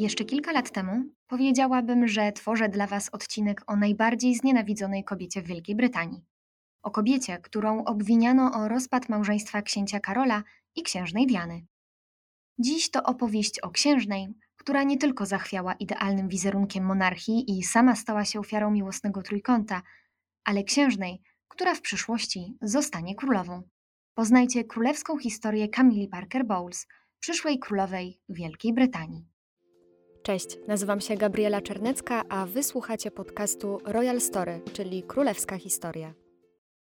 Jeszcze 0.00 0.24
kilka 0.24 0.52
lat 0.52 0.70
temu 0.70 1.04
powiedziałabym, 1.26 2.08
że 2.08 2.32
tworzę 2.32 2.68
dla 2.68 2.86
Was 2.86 3.08
odcinek 3.08 3.62
o 3.66 3.76
najbardziej 3.76 4.34
znienawidzonej 4.34 5.04
kobiecie 5.04 5.42
w 5.42 5.46
Wielkiej 5.46 5.76
Brytanii. 5.76 6.24
O 6.82 6.90
kobiecie, 6.90 7.38
którą 7.38 7.84
obwiniano 7.84 8.52
o 8.52 8.68
rozpad 8.68 9.08
małżeństwa 9.08 9.62
księcia 9.62 10.00
Karola 10.00 10.42
i 10.76 10.82
księżnej 10.82 11.26
Diany. 11.26 11.66
Dziś 12.58 12.90
to 12.90 13.02
opowieść 13.02 13.60
o 13.60 13.70
księżnej, 13.70 14.28
która 14.56 14.82
nie 14.82 14.98
tylko 14.98 15.26
zachwiała 15.26 15.74
idealnym 15.74 16.28
wizerunkiem 16.28 16.84
monarchii 16.84 17.58
i 17.58 17.62
sama 17.62 17.96
stała 17.96 18.24
się 18.24 18.40
ofiarą 18.40 18.70
miłosnego 18.70 19.22
trójkąta, 19.22 19.82
ale 20.44 20.64
księżnej, 20.64 21.22
która 21.48 21.74
w 21.74 21.80
przyszłości 21.80 22.56
zostanie 22.62 23.14
królową. 23.14 23.62
Poznajcie 24.14 24.64
królewską 24.64 25.18
historię 25.18 25.68
Camille 25.68 26.08
Parker 26.08 26.46
Bowles, 26.46 26.86
przyszłej 27.18 27.58
królowej 27.58 28.20
Wielkiej 28.28 28.72
Brytanii. 28.72 29.29
Cześć, 30.22 30.58
nazywam 30.68 31.00
się 31.00 31.16
Gabriela 31.16 31.60
Czernecka, 31.60 32.24
a 32.28 32.46
wysłuchacie 32.46 33.10
podcastu 33.10 33.78
Royal 33.84 34.20
Story, 34.20 34.60
czyli 34.72 35.02
Królewska 35.02 35.58
Historia. 35.58 36.14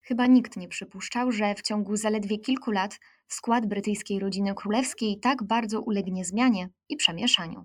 Chyba 0.02 0.27
nikt 0.27 0.56
nie 0.56 0.69
przypuszczał, 0.69 1.33
że 1.33 1.55
w 1.55 1.62
ciągu 1.62 1.96
zaledwie 1.96 2.38
kilku 2.38 2.70
lat 2.70 2.98
skład 3.28 3.66
brytyjskiej 3.66 4.19
rodziny 4.19 4.55
królewskiej 4.55 5.20
tak 5.20 5.42
bardzo 5.42 5.80
ulegnie 5.80 6.24
zmianie 6.24 6.69
i 6.88 6.96
przemieszaniu. 6.96 7.64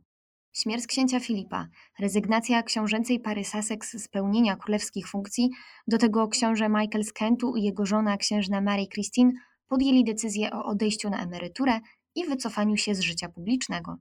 Śmierć 0.53 0.87
księcia 0.87 1.19
Filipa, 1.19 1.67
rezygnacja 1.99 2.63
książęcej 2.63 3.19
pary 3.19 3.43
Sussex 3.43 3.91
z 3.91 4.07
pełnienia 4.07 4.55
królewskich 4.55 5.07
funkcji, 5.07 5.49
do 5.87 5.97
tego 5.97 6.27
książę 6.27 6.69
Michael 6.69 7.03
z 7.03 7.13
Kentu 7.13 7.55
i 7.55 7.63
jego 7.63 7.85
żona 7.85 8.17
księżna 8.17 8.61
Mary 8.61 8.87
Christine 8.87 9.31
podjęli 9.67 10.03
decyzję 10.03 10.51
o 10.51 10.65
odejściu 10.65 11.09
na 11.09 11.23
emeryturę 11.23 11.79
i 12.15 12.25
wycofaniu 12.25 12.77
się 12.77 12.95
z 12.95 12.99
życia 12.99 13.29
publicznego. 13.29 13.97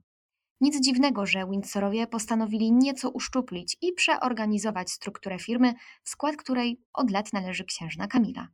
Nic 0.63 0.79
dziwnego, 0.81 1.25
że 1.25 1.45
Windsorowie 1.51 2.07
postanowili 2.07 2.71
nieco 2.71 3.09
uszczuplić 3.09 3.77
i 3.81 3.93
przeorganizować 3.93 4.91
strukturę 4.91 5.39
firmy, 5.39 5.73
w 6.03 6.09
skład 6.09 6.35
której 6.35 6.79
od 6.93 7.11
lat 7.11 7.33
należy 7.33 7.63
księżna 7.63 8.07
Kamila. 8.07 8.47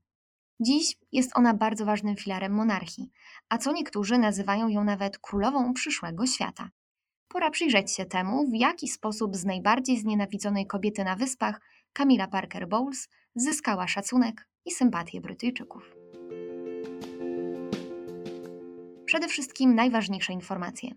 Dziś 0.60 0.96
jest 1.12 1.32
ona 1.38 1.54
bardzo 1.54 1.86
ważnym 1.86 2.16
filarem 2.16 2.54
monarchii, 2.54 3.12
a 3.50 3.58
co 3.58 3.72
niektórzy 3.72 4.18
nazywają 4.18 4.68
ją 4.68 4.84
nawet 4.84 5.18
królową 5.18 5.74
przyszłego 5.74 6.26
świata. 6.26 6.70
Pora 7.28 7.50
przyjrzeć 7.50 7.92
się 7.92 8.06
temu, 8.06 8.48
w 8.48 8.56
jaki 8.56 8.88
sposób 8.88 9.36
z 9.36 9.46
najbardziej 9.46 9.98
znienawidzonej 9.98 10.68
kobiety 10.68 11.04
na 11.04 11.16
wyspach 11.16 11.62
Camilla 11.94 12.28
Parker 12.28 12.68
Bowles 12.68 13.10
zyskała 13.36 13.88
szacunek 13.88 14.48
i 14.66 14.72
sympatię 14.72 15.22
Brytyjczyków. 15.22 15.96
Przede 19.06 19.28
wszystkim 19.28 19.76
najważniejsze 19.76 20.34
informacje. 20.34 20.92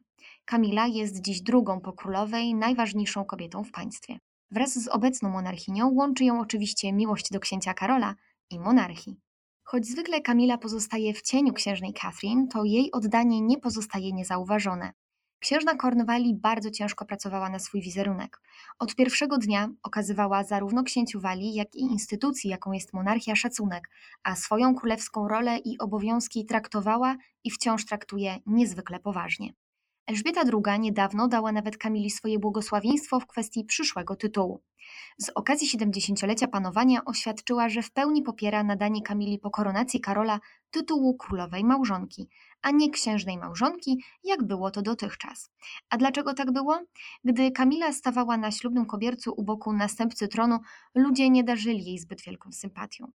Kamila 0.45 0.87
jest 0.87 1.21
dziś 1.21 1.43
drugą 1.43 1.81
po 1.81 1.93
królowej, 1.93 2.55
najważniejszą 2.55 3.25
kobietą 3.25 3.65
w 3.65 3.71
państwie. 3.71 4.19
Wraz 4.51 4.73
z 4.79 4.89
obecną 4.89 5.31
monarchinią 5.31 5.89
łączy 5.89 6.25
ją 6.25 6.41
oczywiście 6.41 6.93
miłość 6.93 7.31
do 7.31 7.41
księcia 7.41 7.75
Karola 7.75 8.15
i 8.51 8.61
monarchii. 8.61 9.21
Choć 9.65 9.87
zwykle 9.87 10.21
Kamila 10.21 10.59
pozostaje 10.59 11.15
w 11.15 11.23
cieniu 11.23 11.53
księżnej 11.53 11.93
Catherine, 11.93 12.49
to 12.49 12.65
jej 12.65 12.93
oddanie 12.93 13.41
nie 13.41 13.59
pozostaje 13.59 14.13
niezauważone. 14.13 14.93
Księżna 15.39 15.77
Cornwalli 15.77 16.35
bardzo 16.35 16.71
ciężko 16.71 17.05
pracowała 17.05 17.51
na 17.51 17.59
swój 17.59 17.81
wizerunek. 17.81 18.41
Od 18.79 18.95
pierwszego 18.95 19.39
dnia 19.39 19.69
okazywała 19.83 20.45
zarówno 20.45 20.83
księciu 20.83 21.21
Walii, 21.21 21.55
jak 21.55 21.75
i 21.75 21.81
instytucji, 21.81 22.51
jaką 22.51 22.73
jest 22.73 22.93
monarchia, 22.93 23.37
szacunek, 23.37 23.91
a 24.23 24.37
swoją 24.37 24.75
królewską 24.75 25.29
rolę 25.29 25.59
i 25.59 25.79
obowiązki 25.79 26.47
traktowała 26.47 27.17
i 27.45 27.51
wciąż 27.51 27.85
traktuje 27.87 28.39
niezwykle 28.47 29.01
poważnie. 29.01 29.53
Elżbieta 30.07 30.41
II 30.41 30.81
niedawno 30.81 31.29
dała 31.29 31.53
nawet 31.53 31.77
Kamili 31.77 32.11
swoje 32.11 32.39
błogosławieństwo 32.39 33.21
w 33.21 33.27
kwestii 33.27 33.65
przyszłego 33.65 34.17
tytułu. 34.17 34.63
Z 35.19 35.31
okazji 35.35 35.69
70-lecia 35.79 36.49
panowania 36.49 37.05
oświadczyła, 37.05 37.69
że 37.69 37.83
w 37.83 37.91
pełni 37.91 38.23
popiera 38.23 38.65
nadanie 38.65 39.03
Kamili 39.03 39.39
po 39.39 39.51
koronacji 39.51 40.01
Karola 40.01 40.41
tytułu 40.71 41.17
królowej 41.17 41.65
małżonki, 41.65 42.29
a 42.63 42.71
nie 42.71 42.91
księżnej 42.91 43.39
małżonki, 43.39 44.05
jak 44.25 44.45
było 44.45 44.71
to 44.71 44.83
dotychczas. 44.83 45.51
A 45.91 45.97
dlaczego 45.97 46.35
tak 46.35 46.53
było? 46.53 46.81
Gdy 47.25 47.51
Kamila 47.51 47.93
stawała 47.93 48.37
na 48.37 48.51
ślubnym 48.51 48.87
kobiercu 48.87 49.35
u 49.37 49.43
boku 49.43 49.73
następcy 49.73 50.29
tronu, 50.29 50.59
ludzie 50.95 51.31
nie 51.31 51.45
darzyli 51.45 51.85
jej 51.85 51.99
zbyt 51.99 52.23
wielką 52.23 52.53
sympatią. 52.53 53.13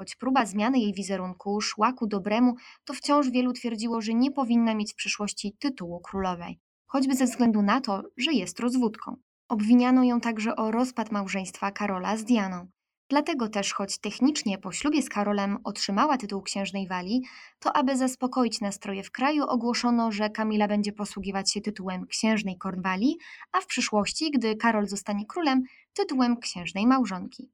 Choć 0.00 0.16
próba 0.16 0.46
zmiany 0.46 0.78
jej 0.78 0.94
wizerunku 0.94 1.60
szła 1.60 1.92
ku 1.92 2.06
dobremu, 2.06 2.54
to 2.84 2.94
wciąż 2.94 3.30
wielu 3.30 3.52
twierdziło, 3.52 4.00
że 4.00 4.14
nie 4.14 4.32
powinna 4.32 4.74
mieć 4.74 4.92
w 4.92 4.96
przyszłości 4.96 5.56
tytułu 5.58 6.00
królowej, 6.00 6.58
choćby 6.86 7.14
ze 7.14 7.24
względu 7.24 7.62
na 7.62 7.80
to, 7.80 8.02
że 8.16 8.32
jest 8.32 8.60
rozwódką. 8.60 9.16
Obwiniano 9.48 10.04
ją 10.04 10.20
także 10.20 10.56
o 10.56 10.70
rozpad 10.70 11.12
małżeństwa 11.12 11.70
Karola 11.70 12.16
z 12.16 12.24
Dianą. 12.24 12.68
Dlatego 13.08 13.48
też, 13.48 13.72
choć 13.72 13.98
technicznie 13.98 14.58
po 14.58 14.72
ślubie 14.72 15.02
z 15.02 15.08
Karolem 15.08 15.58
otrzymała 15.64 16.16
tytuł 16.16 16.42
księżnej 16.42 16.88
Walii, 16.88 17.22
to 17.58 17.76
aby 17.76 17.96
zaspokoić 17.96 18.60
nastroje 18.60 19.02
w 19.02 19.10
kraju, 19.10 19.44
ogłoszono, 19.44 20.12
że 20.12 20.30
Kamila 20.30 20.68
będzie 20.68 20.92
posługiwać 20.92 21.52
się 21.52 21.60
tytułem 21.60 22.06
księżnej 22.06 22.58
Kornwalii, 22.58 23.16
a 23.52 23.60
w 23.60 23.66
przyszłości, 23.66 24.30
gdy 24.30 24.56
Karol 24.56 24.86
zostanie 24.86 25.26
królem, 25.26 25.62
tytułem 25.94 26.36
księżnej 26.36 26.86
małżonki. 26.86 27.50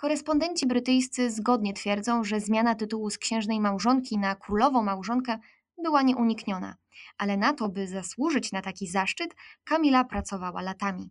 Korespondenci 0.00 0.66
brytyjscy 0.66 1.30
zgodnie 1.30 1.72
twierdzą, 1.72 2.24
że 2.24 2.40
zmiana 2.40 2.74
tytułu 2.74 3.10
z 3.10 3.18
księżnej 3.18 3.60
małżonki 3.60 4.18
na 4.18 4.34
królową 4.34 4.82
małżonkę 4.82 5.38
była 5.84 6.02
nieunikniona, 6.02 6.76
ale 7.18 7.36
na 7.36 7.52
to, 7.52 7.68
by 7.68 7.86
zasłużyć 7.88 8.52
na 8.52 8.62
taki 8.62 8.86
zaszczyt, 8.86 9.34
Kamila 9.64 10.04
pracowała 10.04 10.62
latami. 10.62 11.10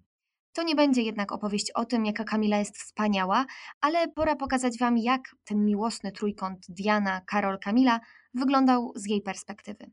To 0.53 0.63
nie 0.63 0.75
będzie 0.75 1.01
jednak 1.01 1.31
opowieść 1.31 1.71
o 1.71 1.85
tym, 1.85 2.05
jaka 2.05 2.23
Kamila 2.23 2.57
jest 2.57 2.77
wspaniała, 2.77 3.45
ale 3.81 4.07
pora 4.07 4.35
pokazać 4.35 4.79
Wam, 4.79 4.97
jak 4.97 5.21
ten 5.43 5.65
miłosny 5.65 6.11
trójkąt 6.11 6.59
Diana, 6.69 7.21
Karol, 7.25 7.59
Kamila 7.59 7.99
wyglądał 8.33 8.91
z 8.95 9.09
jej 9.09 9.21
perspektywy. 9.21 9.91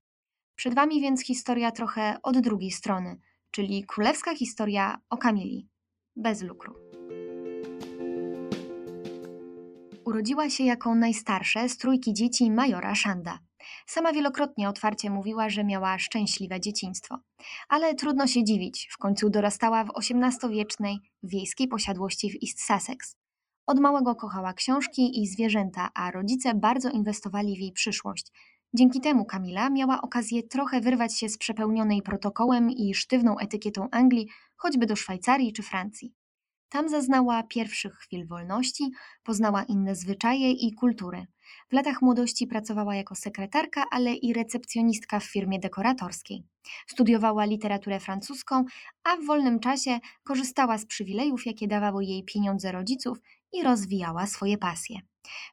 Przed 0.57 0.75
Wami 0.75 1.01
więc 1.01 1.27
historia 1.27 1.71
trochę 1.71 2.17
od 2.23 2.39
drugiej 2.39 2.71
strony, 2.71 3.21
czyli 3.51 3.85
królewska 3.87 4.35
historia 4.35 4.97
o 5.11 5.17
Kamili, 5.17 5.69
bez 6.17 6.43
lukru. 6.43 7.04
Urodziła 10.15 10.51
się 10.51 10.65
jako 10.65 10.95
najstarsze 10.95 11.69
z 11.69 11.77
trójki 11.77 12.13
dzieci 12.13 12.51
majora 12.51 12.95
Szanda. 12.95 13.39
Sama 13.87 14.13
wielokrotnie 14.13 14.69
otwarcie 14.69 15.11
mówiła, 15.11 15.49
że 15.49 15.65
miała 15.65 15.99
szczęśliwe 15.99 16.61
dzieciństwo. 16.61 17.19
Ale 17.69 17.95
trudno 17.95 18.27
się 18.27 18.45
dziwić, 18.45 18.89
w 18.93 18.99
końcu 18.99 19.31
dorastała 19.31 19.85
w 19.85 19.91
XVIII-wiecznej 19.99 20.99
wiejskiej 21.23 21.69
posiadłości 21.69 22.31
w 22.31 22.35
East 22.45 22.61
Sussex. 22.61 23.17
Od 23.67 23.81
małego 23.81 24.15
kochała 24.15 24.53
książki 24.53 25.23
i 25.23 25.27
zwierzęta, 25.27 25.91
a 25.95 26.11
rodzice 26.11 26.55
bardzo 26.55 26.91
inwestowali 26.91 27.57
w 27.57 27.61
jej 27.61 27.73
przyszłość. 27.73 28.33
Dzięki 28.75 29.01
temu 29.01 29.25
Kamila 29.25 29.71
miała 29.71 30.03
okazję 30.03 30.43
trochę 30.43 30.81
wyrwać 30.81 31.19
się 31.19 31.29
z 31.29 31.39
przepełnionej 31.39 32.03
protokołem 32.03 32.71
i 32.71 32.95
sztywną 32.95 33.39
etykietą 33.39 33.89
Anglii, 33.91 34.29
choćby 34.57 34.87
do 34.87 34.97
Szwajcarii 34.97 35.53
czy 35.53 35.63
Francji. 35.63 36.15
Tam 36.69 36.89
zaznała 36.89 37.43
pierwszych 37.43 37.95
chwil 37.95 38.27
wolności, 38.27 38.91
poznała 39.23 39.63
inne 39.63 39.95
zwyczaje 39.95 40.51
i 40.51 40.75
kultury. 40.75 41.27
W 41.71 41.73
latach 41.73 42.03
młodości 42.03 42.47
pracowała 42.47 42.95
jako 42.95 43.15
sekretarka, 43.15 43.85
ale 43.91 44.15
i 44.15 44.33
recepcjonistka 44.33 45.21
w 45.21 45.25
firmie 45.25 45.59
dekoratorskiej. 45.59 46.45
Studiowała 46.87 47.45
literaturę 47.45 48.01
francuską, 48.01 48.65
a 49.05 49.17
w 49.17 49.27
wolnym 49.27 49.61
czasie 49.61 49.99
korzystała 50.25 50.79
z 50.79 50.87
przywilejów, 50.87 51.47
jakie 51.47 51.69
dawały 51.69 52.05
jej 52.05 52.25
pieniądze 52.25 52.73
rodziców 52.73 53.19
i 53.53 53.63
rozwijała 53.63 54.27
swoje 54.27 54.59
pasje. 54.59 55.01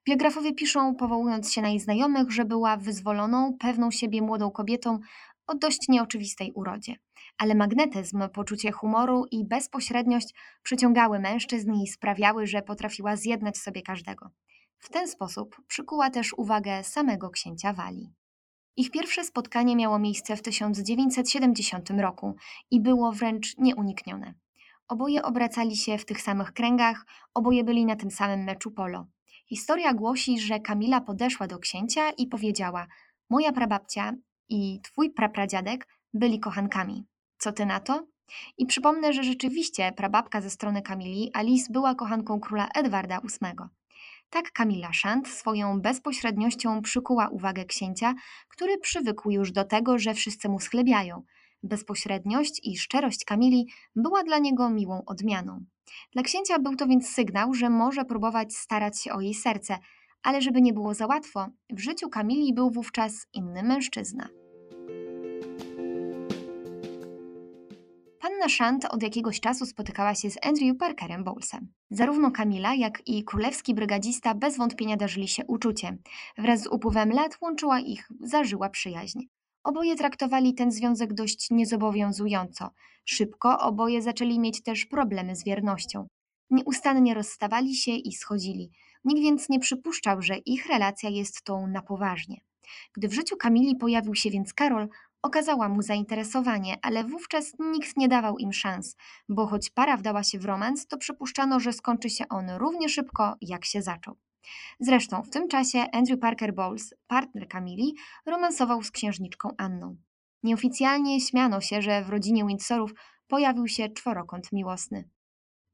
Biografowie 0.08 0.54
piszą, 0.54 0.96
powołując 0.96 1.54
się 1.54 1.62
na 1.62 1.70
jej 1.70 1.80
znajomych, 1.80 2.32
że 2.32 2.46
była 2.46 2.78
wyzwoloną, 2.78 3.58
pewną 3.60 3.92
siebie 3.92 4.22
młodą 4.22 4.52
kobietą 4.52 5.00
o 5.52 5.56
dość 5.56 5.88
nieoczywistej 5.90 6.52
urodzie 6.56 6.96
ale 7.42 7.56
magnetyzm, 7.56 8.30
poczucie 8.34 8.72
humoru 8.72 9.26
i 9.32 9.46
bezpośredniość 9.46 10.36
przyciągały 10.64 11.20
mężczyzn 11.20 11.74
i 11.74 11.88
sprawiały, 11.88 12.48
że 12.48 12.62
potrafiła 12.62 13.16
zjednać 13.16 13.58
sobie 13.58 13.82
każdego. 13.82 14.30
W 14.78 14.90
ten 14.90 15.08
sposób 15.08 15.62
przykuła 15.68 16.10
też 16.10 16.34
uwagę 16.34 16.84
samego 16.84 17.30
księcia 17.30 17.74
Walii. 17.74 18.14
Ich 18.78 18.92
pierwsze 18.92 19.24
spotkanie 19.24 19.76
miało 19.76 20.00
miejsce 20.00 20.36
w 20.36 20.42
1970 20.42 21.90
roku 21.90 22.36
i 22.72 22.82
było 22.82 23.12
wręcz 23.12 23.58
nieuniknione. 23.58 24.34
Oboje 24.88 25.24
obracali 25.24 25.78
się 25.78 25.98
w 25.98 26.06
tych 26.06 26.22
samych 26.22 26.54
kręgach, 26.54 27.06
oboje 27.34 27.64
byli 27.64 27.86
na 27.86 27.96
tym 27.96 28.12
samym 28.12 28.44
meczu 28.44 28.72
polo. 28.72 29.06
Historia 29.48 29.94
głosi, 29.94 30.40
że 30.40 30.60
Kamila 30.60 31.02
podeszła 31.02 31.48
do 31.48 31.60
księcia 31.60 32.10
i 32.10 32.28
powiedziała: 32.28 32.88
Moja 33.30 33.52
prababcia 33.52 34.14
i 34.52 34.80
twój 34.84 35.12
prapradziadek 35.12 35.88
byli 36.14 36.40
kochankami. 36.40 37.06
Co 37.38 37.52
ty 37.52 37.66
na 37.66 37.80
to? 37.80 38.08
I 38.58 38.66
przypomnę, 38.66 39.14
że 39.14 39.24
rzeczywiście 39.24 39.92
prababka 39.96 40.42
ze 40.42 40.50
strony 40.50 40.82
Kamili, 40.82 41.32
Alice, 41.34 41.74
była 41.74 41.96
kochanką 41.96 42.40
króla 42.40 42.68
Edwarda 42.76 43.20
VIII. 43.20 43.68
Tak 44.30 44.52
Kamila 44.52 44.94
Szant 44.94 45.28
swoją 45.28 45.82
bezpośredniością 45.82 46.82
przykuła 46.82 47.28
uwagę 47.28 47.66
księcia, 47.66 48.14
który 48.50 48.78
przywykł 48.78 49.32
już 49.32 49.52
do 49.52 49.64
tego, 49.64 50.00
że 50.00 50.14
wszyscy 50.14 50.50
mu 50.50 50.60
schlebiają. 50.60 51.24
Bezpośredniość 51.64 52.60
i 52.64 52.78
szczerość 52.78 53.26
Kamili 53.26 53.68
była 53.96 54.24
dla 54.24 54.40
niego 54.40 54.70
miłą 54.70 55.02
odmianą. 55.06 55.66
Dla 56.14 56.24
księcia 56.24 56.60
był 56.60 56.76
to 56.76 56.88
więc 56.88 57.10
sygnał, 57.10 57.54
że 57.54 57.70
może 57.70 58.06
próbować 58.06 58.56
starać 58.56 59.02
się 59.02 59.14
o 59.14 59.22
jej 59.22 59.34
serce, 59.34 59.78
ale 60.24 60.42
żeby 60.42 60.62
nie 60.62 60.74
było 60.74 60.94
za 60.94 61.08
łatwo, 61.08 61.48
w 61.70 61.80
życiu 61.80 62.10
Kamili 62.10 62.54
był 62.54 62.72
wówczas 62.72 63.28
inny 63.34 63.64
mężczyzna. 63.64 64.41
Panna 68.42 68.54
Shant 68.56 68.86
od 68.86 69.04
jakiegoś 69.04 69.40
czasu 69.40 69.66
spotykała 69.66 70.16
się 70.16 70.30
z 70.30 70.46
Andrew 70.46 70.78
Parkerem 70.78 71.24
Bowlesem. 71.24 71.68
Zarówno 71.90 72.32
Kamila, 72.32 72.76
jak 72.76 73.08
i 73.08 73.24
królewski 73.24 73.74
brygadzista 73.74 74.36
bez 74.36 74.58
wątpienia 74.58 74.98
darzyli 74.98 75.28
się 75.28 75.46
uczuciem. 75.46 75.98
Wraz 76.38 76.62
z 76.62 76.68
upływem 76.68 77.12
lat 77.12 77.38
łączyła 77.42 77.80
ich 77.80 78.10
zażyła 78.22 78.70
przyjaźń. 78.70 79.20
Oboje 79.64 79.96
traktowali 79.96 80.54
ten 80.54 80.72
związek 80.72 81.14
dość 81.14 81.52
niezobowiązująco. 81.52 82.70
Szybko 83.06 83.60
oboje 83.60 84.02
zaczęli 84.02 84.40
mieć 84.40 84.64
też 84.64 84.86
problemy 84.86 85.36
z 85.36 85.44
wiernością. 85.44 86.08
Nieustannie 86.50 87.14
rozstawali 87.14 87.76
się 87.76 87.92
i 87.92 88.14
schodzili. 88.14 88.72
Nikt 89.04 89.22
więc 89.22 89.50
nie 89.50 89.60
przypuszczał, 89.60 90.22
że 90.22 90.38
ich 90.38 90.66
relacja 90.66 91.10
jest 91.10 91.44
tą 91.44 91.68
na 91.68 91.82
poważnie. 91.82 92.42
Gdy 92.94 93.08
w 93.08 93.14
życiu 93.14 93.38
Kamili 93.38 93.76
pojawił 93.76 94.16
się 94.16 94.30
więc 94.30 94.54
Karol, 94.54 94.88
okazała 95.22 95.70
mu 95.70 95.82
zainteresowanie, 95.82 96.78
ale 96.82 97.04
wówczas 97.04 97.54
nikt 97.60 97.98
nie 97.98 98.08
dawał 98.08 98.38
im 98.38 98.54
szans, 98.54 98.96
bo 99.30 99.48
choć 99.48 99.70
para 99.70 99.98
wdała 99.98 100.24
się 100.24 100.40
w 100.40 100.46
romans, 100.46 100.88
to 100.88 100.98
przypuszczano, 100.98 101.60
że 101.60 101.74
skończy 101.74 102.10
się 102.10 102.26
on 102.30 102.50
równie 102.50 102.90
szybko, 102.90 103.36
jak 103.42 103.66
się 103.66 103.82
zaczął. 103.82 104.16
Zresztą 104.80 105.24
w 105.24 105.30
tym 105.30 105.48
czasie 105.48 105.86
Andrew 105.94 106.20
Parker 106.20 106.54
Bowles, 106.54 106.94
partner 107.08 107.48
Kamili, 107.48 107.96
romansował 108.26 108.84
z 108.84 108.92
księżniczką 108.92 109.50
Anną. 109.58 109.96
Nieoficjalnie 110.44 111.22
śmiano 111.22 111.62
się, 111.62 111.82
że 111.82 112.04
w 112.04 112.10
rodzinie 112.10 112.46
Windsorów 112.46 112.94
pojawił 113.28 113.68
się 113.68 113.90
czworokąt 113.90 114.52
miłosny. 114.52 115.10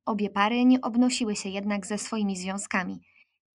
Obie 0.06 0.30
pary 0.30 0.66
nie 0.66 0.82
obnosiły 0.82 1.36
się 1.36 1.50
jednak 1.50 1.86
ze 1.86 1.98
swoimi 1.98 2.38
związkami. 2.38 3.02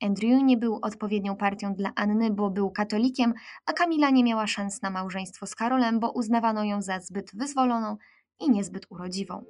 Andrew 0.03 0.43
nie 0.43 0.57
był 0.57 0.79
odpowiednią 0.83 1.37
partią 1.37 1.75
dla 1.75 1.93
Anny, 1.95 2.31
bo 2.31 2.51
był 2.51 2.71
katolikiem, 2.71 3.35
a 3.67 3.73
Kamila 3.73 4.11
nie 4.11 4.25
miała 4.25 4.47
szans 4.47 4.83
na 4.83 4.91
małżeństwo 4.91 5.47
z 5.47 5.55
Karolem, 5.55 6.01
bo 6.01 6.11
uznawano 6.11 6.65
ją 6.65 6.83
za 6.83 7.01
zbyt 7.01 7.31
wyzwoloną 7.35 7.97
i 8.41 8.51
niezbyt 8.51 8.87
urodziwą. 8.91 9.45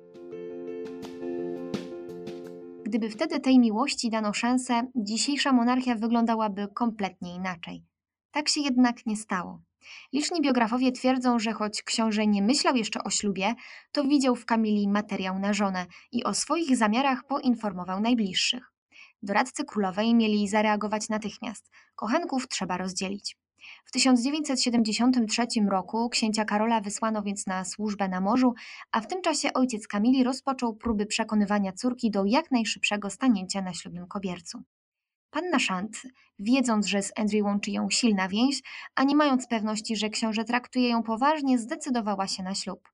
Gdyby 2.84 3.10
wtedy 3.10 3.40
tej 3.40 3.58
miłości 3.58 4.10
dano 4.10 4.32
szansę, 4.32 4.86
dzisiejsza 4.94 5.52
monarchia 5.52 5.94
wyglądałaby 5.94 6.68
kompletnie 6.74 7.34
inaczej. 7.34 7.84
Tak 8.30 8.48
się 8.48 8.60
jednak 8.60 9.06
nie 9.06 9.16
stało. 9.16 9.60
Liczni 10.12 10.40
biografowie 10.40 10.92
twierdzą, 10.92 11.38
że 11.38 11.52
choć 11.52 11.82
książę 11.82 12.26
nie 12.26 12.42
myślał 12.42 12.76
jeszcze 12.76 13.04
o 13.04 13.10
ślubie, 13.10 13.54
to 13.92 14.04
widział 14.04 14.36
w 14.36 14.46
Kamili 14.46 14.88
materiał 14.88 15.38
na 15.38 15.52
żonę 15.52 15.86
i 16.12 16.24
o 16.24 16.34
swoich 16.34 16.76
zamiarach 16.76 17.24
poinformował 17.24 18.00
najbliższych. 18.00 18.71
Doradcy 19.22 19.64
królowej 19.64 20.14
mieli 20.14 20.48
zareagować 20.48 21.08
natychmiast. 21.08 21.70
Kochanków 21.94 22.48
trzeba 22.48 22.76
rozdzielić. 22.76 23.36
W 23.84 23.92
1973 23.92 25.46
roku 25.70 26.08
księcia 26.08 26.44
Karola 26.44 26.80
wysłano 26.80 27.22
więc 27.22 27.46
na 27.46 27.64
służbę 27.64 28.08
na 28.08 28.20
morzu, 28.20 28.54
a 28.92 29.00
w 29.00 29.06
tym 29.06 29.22
czasie 29.22 29.52
ojciec 29.52 29.86
Kamili 29.86 30.24
rozpoczął 30.24 30.76
próby 30.76 31.06
przekonywania 31.06 31.72
córki 31.72 32.10
do 32.10 32.24
jak 32.24 32.50
najszybszego 32.50 33.10
stanięcia 33.10 33.62
na 33.62 33.74
ślubnym 33.74 34.06
kobiercu. 34.06 34.62
Panna 35.30 35.58
Shant, 35.58 36.02
wiedząc, 36.38 36.86
że 36.86 37.02
z 37.02 37.12
Andrew 37.16 37.44
łączy 37.44 37.70
ją 37.70 37.90
silna 37.90 38.28
więź, 38.28 38.62
a 38.94 39.04
nie 39.04 39.16
mając 39.16 39.46
pewności, 39.46 39.96
że 39.96 40.10
książę 40.10 40.44
traktuje 40.44 40.88
ją 40.88 41.02
poważnie, 41.02 41.58
zdecydowała 41.58 42.26
się 42.26 42.42
na 42.42 42.54
ślub. 42.54 42.91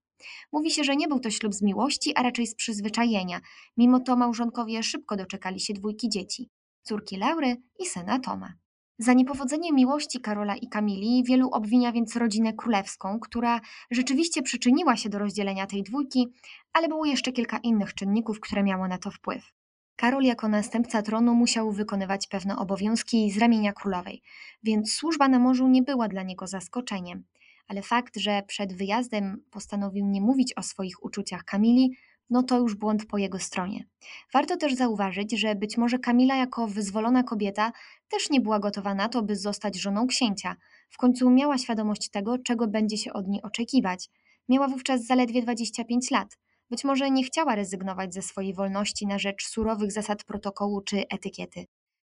Mówi 0.53 0.71
się, 0.71 0.85
że 0.85 0.97
nie 0.97 1.09
był 1.09 1.21
to 1.21 1.31
ślub 1.31 1.55
z 1.55 1.63
miłości, 1.63 2.13
a 2.15 2.23
raczej 2.23 2.47
z 2.47 2.55
przyzwyczajenia. 2.55 3.41
Mimo 3.77 4.01
to 4.01 4.17
małżonkowie 4.17 4.83
szybko 4.83 5.17
doczekali 5.17 5.61
się 5.61 5.75
dwójki 5.75 6.09
dzieci 6.09 6.51
córki 6.89 7.17
Laury 7.17 7.57
i 7.79 7.87
syna 7.87 8.19
Toma. 8.19 8.53
Za 8.99 9.13
niepowodzenie 9.13 9.73
miłości 9.73 10.21
Karola 10.21 10.57
i 10.57 10.69
Kamili 10.69 11.25
wielu 11.25 11.51
obwinia 11.51 11.93
więc 11.93 12.17
rodzinę 12.17 12.53
królewską, 12.53 13.21
która 13.21 13.61
rzeczywiście 13.91 14.43
przyczyniła 14.43 14.97
się 14.97 15.09
do 15.09 15.19
rozdzielenia 15.19 15.67
tej 15.67 15.83
dwójki, 15.83 16.27
ale 16.73 16.89
było 16.89 17.05
jeszcze 17.05 17.33
kilka 17.33 17.59
innych 17.59 17.95
czynników, 17.95 18.41
które 18.41 18.63
miało 18.63 18.89
na 18.89 18.99
to 18.99 19.11
wpływ. 19.11 19.53
Karol 19.97 20.23
jako 20.23 20.49
następca 20.49 21.03
tronu 21.03 21.35
musiał 21.35 21.73
wykonywać 21.73 22.27
pewne 22.27 22.57
obowiązki 22.57 23.31
z 23.31 23.39
ramienia 23.39 23.73
królowej, 23.73 24.23
więc 24.63 24.93
służba 24.93 25.29
na 25.29 25.39
morzu 25.39 25.69
nie 25.69 25.83
była 25.83 26.09
dla 26.09 26.23
niego 26.23 26.47
zaskoczeniem. 26.47 27.25
Ale 27.69 27.83
fakt, 27.83 28.17
że 28.17 28.43
przed 28.47 28.73
wyjazdem 28.73 29.45
postanowił 29.51 30.07
nie 30.07 30.21
mówić 30.21 30.55
o 30.57 30.63
swoich 30.63 31.05
uczuciach 31.05 31.45
Kamili, 31.45 31.97
no 32.31 32.43
to 32.43 32.59
już 32.59 32.75
błąd 32.75 33.07
po 33.07 33.19
jego 33.19 33.39
stronie. 33.39 33.85
Warto 34.33 34.57
też 34.57 34.75
zauważyć, 34.75 35.41
że 35.41 35.55
być 35.55 35.77
może 35.77 35.99
Kamila 35.99 36.37
jako 36.37 36.67
wyzwolona 36.67 37.23
kobieta 37.23 37.73
też 38.09 38.31
nie 38.31 38.41
była 38.41 38.59
gotowa 38.59 38.95
na 38.95 39.09
to, 39.09 39.23
by 39.23 39.37
zostać 39.37 39.81
żoną 39.81 40.07
księcia. 40.07 40.57
W 40.91 40.97
końcu 40.97 41.31
miała 41.31 41.59
świadomość 41.59 42.11
tego, 42.11 42.39
czego 42.39 42.69
będzie 42.69 42.97
się 42.97 43.13
od 43.13 43.29
niej 43.29 43.43
oczekiwać. 43.43 44.09
Miała 44.49 44.69
wówczas 44.69 45.07
zaledwie 45.07 45.43
25 45.43 46.11
lat. 46.11 46.39
Być 46.71 46.85
może 46.85 47.11
nie 47.11 47.25
chciała 47.25 47.55
rezygnować 47.55 48.15
ze 48.15 48.23
swojej 48.23 48.55
wolności 48.55 49.07
na 49.07 49.19
rzecz 49.19 49.47
surowych 49.47 49.93
zasad 49.93 50.25
protokołu 50.25 50.81
czy 50.81 51.09
etykiety. 51.09 51.67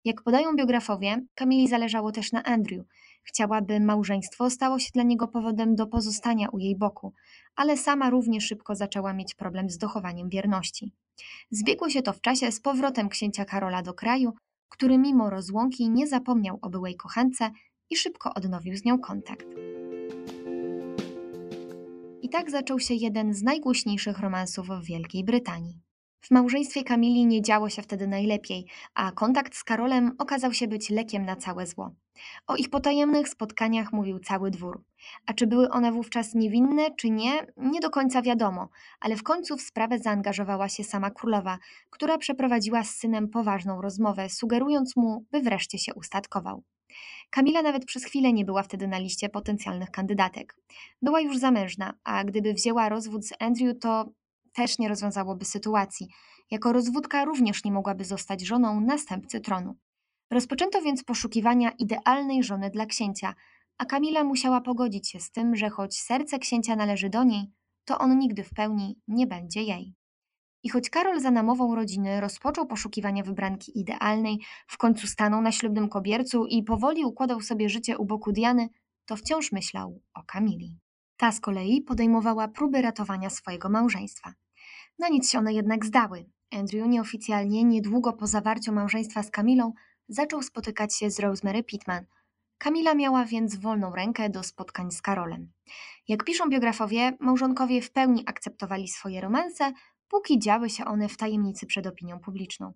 Jak 0.05 0.23
podają 0.23 0.55
biografowie, 0.55 1.25
Kamili 1.35 1.67
zależało 1.67 2.11
też 2.11 2.31
na 2.31 2.43
Andrew. 2.43 2.85
Chciałaby 3.23 3.79
małżeństwo 3.79 4.49
stało 4.49 4.79
się 4.79 4.89
dla 4.93 5.03
niego 5.03 5.27
powodem 5.27 5.75
do 5.75 5.87
pozostania 5.87 6.49
u 6.49 6.57
jej 6.57 6.75
boku, 6.75 7.13
ale 7.55 7.77
sama 7.77 8.09
równie 8.09 8.41
szybko 8.41 8.75
zaczęła 8.75 9.13
mieć 9.13 9.35
problem 9.35 9.69
z 9.69 9.77
dochowaniem 9.77 10.29
wierności. 10.29 10.91
Zbiegło 11.51 11.89
się 11.89 12.01
to 12.01 12.13
w 12.13 12.21
czasie 12.21 12.51
z 12.51 12.59
powrotem 12.59 13.09
księcia 13.09 13.45
Karola 13.45 13.81
do 13.81 13.93
kraju, 13.93 14.33
który 14.69 14.97
mimo 14.97 15.29
rozłąki 15.29 15.89
nie 15.89 16.07
zapomniał 16.07 16.59
o 16.61 16.69
byłej 16.69 16.95
kochance 16.95 17.51
i 17.89 17.95
szybko 17.95 18.33
odnowił 18.33 18.77
z 18.77 18.85
nią 18.85 18.99
kontakt. 18.99 19.45
I 22.21 22.29
tak 22.29 22.51
zaczął 22.51 22.79
się 22.79 22.93
jeden 22.93 23.33
z 23.33 23.43
najgłośniejszych 23.43 24.19
romansów 24.19 24.67
w 24.67 24.85
Wielkiej 24.85 25.23
Brytanii. 25.23 25.79
W 26.21 26.31
małżeństwie 26.31 26.83
Kamili 26.83 27.25
nie 27.25 27.41
działo 27.41 27.69
się 27.69 27.81
wtedy 27.81 28.07
najlepiej, 28.07 28.65
a 28.93 29.11
kontakt 29.11 29.55
z 29.55 29.63
Karolem 29.63 30.11
okazał 30.17 30.53
się 30.53 30.67
być 30.67 30.89
lekiem 30.89 31.25
na 31.25 31.35
całe 31.35 31.67
zło. 31.67 31.91
O 32.47 32.55
ich 32.55 32.69
potajemnych 32.69 33.29
spotkaniach 33.29 33.93
mówił 33.93 34.19
cały 34.19 34.51
dwór. 34.51 34.83
A 35.25 35.33
czy 35.33 35.47
były 35.47 35.69
one 35.69 35.91
wówczas 35.91 36.33
niewinne, 36.33 36.95
czy 36.95 37.09
nie, 37.09 37.47
nie 37.57 37.79
do 37.79 37.89
końca 37.89 38.21
wiadomo, 38.21 38.69
ale 38.99 39.15
w 39.15 39.23
końcu 39.23 39.57
w 39.57 39.61
sprawę 39.61 39.99
zaangażowała 39.99 40.69
się 40.69 40.83
sama 40.83 41.11
królowa, 41.11 41.57
która 41.89 42.17
przeprowadziła 42.17 42.83
z 42.83 42.95
synem 42.95 43.29
poważną 43.29 43.81
rozmowę, 43.81 44.29
sugerując 44.29 44.95
mu, 44.95 45.25
by 45.31 45.41
wreszcie 45.41 45.77
się 45.77 45.93
ustatkował. 45.93 46.63
Kamila 47.29 47.61
nawet 47.61 47.85
przez 47.85 48.05
chwilę 48.05 48.33
nie 48.33 48.45
była 48.45 48.63
wtedy 48.63 48.87
na 48.87 48.99
liście 48.99 49.29
potencjalnych 49.29 49.91
kandydatek. 49.91 50.55
Była 51.01 51.21
już 51.21 51.37
zamężna, 51.37 51.93
a 52.03 52.23
gdyby 52.23 52.53
wzięła 52.53 52.89
rozwód 52.89 53.25
z 53.27 53.33
Andrew, 53.39 53.79
to 53.79 54.05
też 54.53 54.79
nie 54.79 54.89
rozwiązałoby 54.89 55.45
sytuacji. 55.45 56.07
Jako 56.51 56.73
rozwódka 56.73 57.25
również 57.25 57.63
nie 57.63 57.71
mogłaby 57.71 58.05
zostać 58.05 58.41
żoną 58.41 58.81
następcy 58.81 59.39
tronu. 59.39 59.75
Rozpoczęto 60.33 60.81
więc 60.81 61.03
poszukiwania 61.03 61.71
idealnej 61.71 62.43
żony 62.43 62.69
dla 62.69 62.85
księcia, 62.85 63.35
a 63.77 63.85
Kamila 63.85 64.23
musiała 64.23 64.61
pogodzić 64.61 65.09
się 65.09 65.19
z 65.19 65.31
tym, 65.31 65.55
że 65.55 65.69
choć 65.69 65.97
serce 65.97 66.39
księcia 66.39 66.75
należy 66.75 67.09
do 67.09 67.23
niej, 67.23 67.51
to 67.85 67.97
on 67.97 68.19
nigdy 68.19 68.43
w 68.43 68.53
pełni 68.53 68.99
nie 69.07 69.27
będzie 69.27 69.63
jej. 69.63 69.93
I 70.63 70.69
choć 70.69 70.89
Karol 70.89 71.19
za 71.19 71.31
namową 71.31 71.75
rodziny 71.75 72.21
rozpoczął 72.21 72.67
poszukiwania 72.67 73.23
wybranki 73.23 73.79
idealnej, 73.79 74.39
w 74.67 74.77
końcu 74.77 75.07
stanął 75.07 75.41
na 75.41 75.51
ślubnym 75.51 75.89
kobiercu 75.89 76.45
i 76.45 76.63
powoli 76.63 77.05
układał 77.05 77.41
sobie 77.41 77.69
życie 77.69 77.97
u 77.97 78.05
boku 78.05 78.31
Diany, 78.31 78.69
to 79.05 79.15
wciąż 79.15 79.51
myślał 79.51 80.01
o 80.13 80.23
Kamili. 80.23 80.79
Ta 81.17 81.31
z 81.31 81.39
kolei 81.39 81.81
podejmowała 81.81 82.47
próby 82.47 82.81
ratowania 82.81 83.29
swojego 83.29 83.69
małżeństwa. 83.69 84.33
Na 84.99 85.09
nic 85.09 85.29
się 85.29 85.39
one 85.39 85.53
jednak 85.53 85.85
zdały. 85.85 86.25
Andrew 86.51 86.87
nieoficjalnie, 86.87 87.63
niedługo 87.63 88.13
po 88.13 88.27
zawarciu 88.27 88.73
małżeństwa 88.73 89.23
z 89.23 89.31
Kamilą, 89.31 89.73
zaczął 90.07 90.41
spotykać 90.41 90.97
się 90.97 91.11
z 91.11 91.19
Rosemary 91.19 91.63
Pittman. 91.63 92.05
Kamila 92.57 92.95
miała 92.95 93.25
więc 93.25 93.55
wolną 93.55 93.95
rękę 93.95 94.29
do 94.29 94.43
spotkań 94.43 94.91
z 94.91 95.01
Karolem. 95.01 95.51
Jak 96.07 96.23
piszą 96.23 96.49
biografowie, 96.49 97.17
małżonkowie 97.19 97.81
w 97.81 97.91
pełni 97.91 98.23
akceptowali 98.25 98.87
swoje 98.87 99.21
romanse, 99.21 99.71
póki 100.07 100.39
działy 100.39 100.69
się 100.69 100.85
one 100.85 101.09
w 101.09 101.17
tajemnicy 101.17 101.65
przed 101.65 101.87
opinią 101.87 102.19
publiczną. 102.19 102.73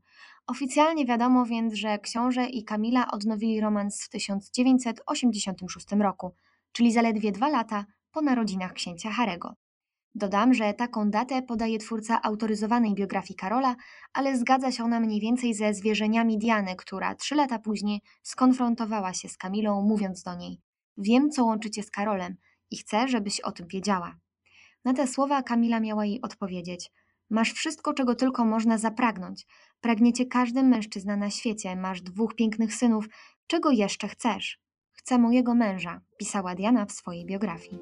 Oficjalnie 0.48 1.05
wiadomo 1.05 1.46
więc, 1.46 1.74
że 1.74 2.00
książę 2.00 2.46
i 2.46 2.63
Kamila 2.63 3.12
odnowili 3.12 3.62
romans 3.62 4.03
w 4.03 4.10
1986 4.10 5.88
roku, 6.00 6.36
czyli 6.72 6.91
zaledwie 6.91 7.31
dwa 7.31 7.50
lata 7.50 7.86
po 8.12 8.22
narodzinach 8.22 8.74
księcia 8.74 9.12
Harego. 9.12 9.55
Dodam, 10.17 10.53
że 10.53 10.74
taką 10.74 11.09
datę 11.09 11.41
podaje 11.41 11.79
twórca 11.79 12.21
autoryzowanej 12.21 12.95
biografii 12.95 13.38
Karola, 13.38 13.75
ale 14.13 14.38
zgadza 14.38 14.71
się 14.71 14.83
ona 14.83 15.00
mniej 15.00 15.21
więcej 15.21 15.53
ze 15.53 15.74
zwierzeniami 15.74 16.38
Diany, 16.38 16.75
która 16.75 17.15
trzy 17.15 17.36
lata 17.36 17.59
później 17.59 18.01
skonfrontowała 18.24 19.13
się 19.13 19.29
z 19.29 19.38
Kamilą, 19.38 19.81
mówiąc 19.81 20.24
do 20.24 20.36
niej: 20.36 20.62
Wiem, 20.97 21.29
co 21.29 21.45
łączycie 21.45 21.83
z 21.83 21.91
Karolem 21.91 22.36
i 22.71 22.77
chcę, 22.77 23.07
żebyś 23.07 23.39
o 23.39 23.51
tym 23.51 23.67
wiedziała. 23.67 24.15
Na 24.86 24.93
te 24.93 25.07
słowa 25.07 25.43
Kamila 25.43 25.79
miała 25.79 26.05
jej 26.05 26.21
odpowiedzieć: 26.21 26.91
Masz 27.29 27.53
wszystko, 27.53 27.93
czego 27.93 28.15
tylko 28.15 28.45
można 28.45 28.77
zapragnąć. 28.77 29.45
Pragniecie 29.81 30.25
każdy 30.25 30.63
mężczyzna 30.63 31.17
na 31.17 31.29
świecie, 31.29 31.75
masz 31.75 32.01
dwóch 32.01 32.36
pięknych 32.36 32.74
synów. 32.74 33.05
Czego 33.47 33.71
jeszcze 33.71 34.07
chcesz? 34.07 34.59
Chcę 34.91 35.17
mojego 35.17 35.55
męża, 35.55 36.01
pisała 36.17 36.55
Diana 36.55 36.86
w 36.86 36.91
swojej 36.91 37.25
biografii. 37.25 37.79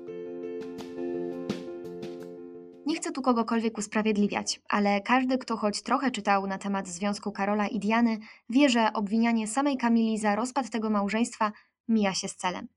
Nie 2.95 3.01
chcę 3.01 3.11
tu 3.11 3.21
kogokolwiek 3.21 3.77
usprawiedliwiać, 3.77 4.61
ale 4.69 5.01
każdy, 5.01 5.37
kto 5.37 5.57
choć 5.57 5.81
trochę 5.81 6.11
czytał 6.11 6.47
na 6.47 6.57
temat 6.57 6.87
związku 6.87 7.31
Karola 7.31 7.67
i 7.67 7.79
Diany, 7.79 8.17
wie, 8.49 8.69
że 8.69 8.93
obwinianie 8.93 9.47
samej 9.47 9.77
Kamili 9.77 10.17
za 10.17 10.35
rozpad 10.35 10.69
tego 10.69 10.89
małżeństwa 10.89 11.51
mija 11.87 12.13
się 12.13 12.27
z 12.27 12.35
celem. 12.35 12.67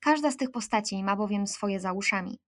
Każda 0.00 0.30
z 0.30 0.36
tych 0.36 0.50
postaci 0.50 1.04
ma 1.04 1.16
bowiem 1.16 1.46
swoje 1.46 1.80
za 1.80 1.92
uszami. 1.92 2.38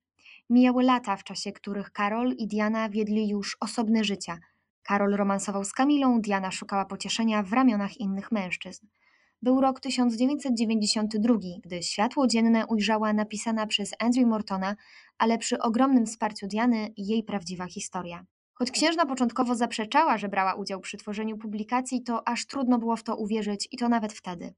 Mijały 0.50 0.82
lata, 0.82 1.16
w 1.16 1.24
czasie 1.24 1.52
których 1.52 1.90
Karol 1.90 2.32
i 2.38 2.46
Diana 2.46 2.88
wiedli 2.88 3.28
już 3.28 3.56
osobne 3.60 4.04
życia. 4.04 4.38
Karol 4.82 5.14
romansował 5.14 5.64
z 5.64 5.72
Kamilą, 5.72 6.20
Diana 6.20 6.50
szukała 6.50 6.84
pocieszenia 6.84 7.42
w 7.42 7.52
ramionach 7.52 7.96
innych 7.96 8.32
mężczyzn. 8.32 8.86
Był 9.42 9.60
rok 9.60 9.80
1992, 9.80 11.34
gdy 11.62 11.82
światło 11.82 12.26
dzienne 12.26 12.66
ujrzała 12.66 13.12
napisana 13.12 13.66
przez 13.66 13.90
Andrew 13.98 14.26
Mortona, 14.26 14.76
ale 15.18 15.38
przy 15.38 15.58
ogromnym 15.58 16.06
wsparciu 16.06 16.46
Diany, 16.46 16.92
jej 16.96 17.24
prawdziwa 17.24 17.66
historia. 17.66 18.24
Choć 18.54 18.70
księżna 18.70 19.06
początkowo 19.06 19.54
zaprzeczała, 19.54 20.18
że 20.18 20.28
brała 20.28 20.54
udział 20.54 20.80
przy 20.80 20.96
tworzeniu 20.96 21.38
publikacji, 21.38 22.02
to 22.02 22.28
aż 22.28 22.46
trudno 22.46 22.78
było 22.78 22.96
w 22.96 23.02
to 23.02 23.16
uwierzyć 23.16 23.68
i 23.72 23.76
to 23.76 23.88
nawet 23.88 24.12
wtedy. 24.12 24.54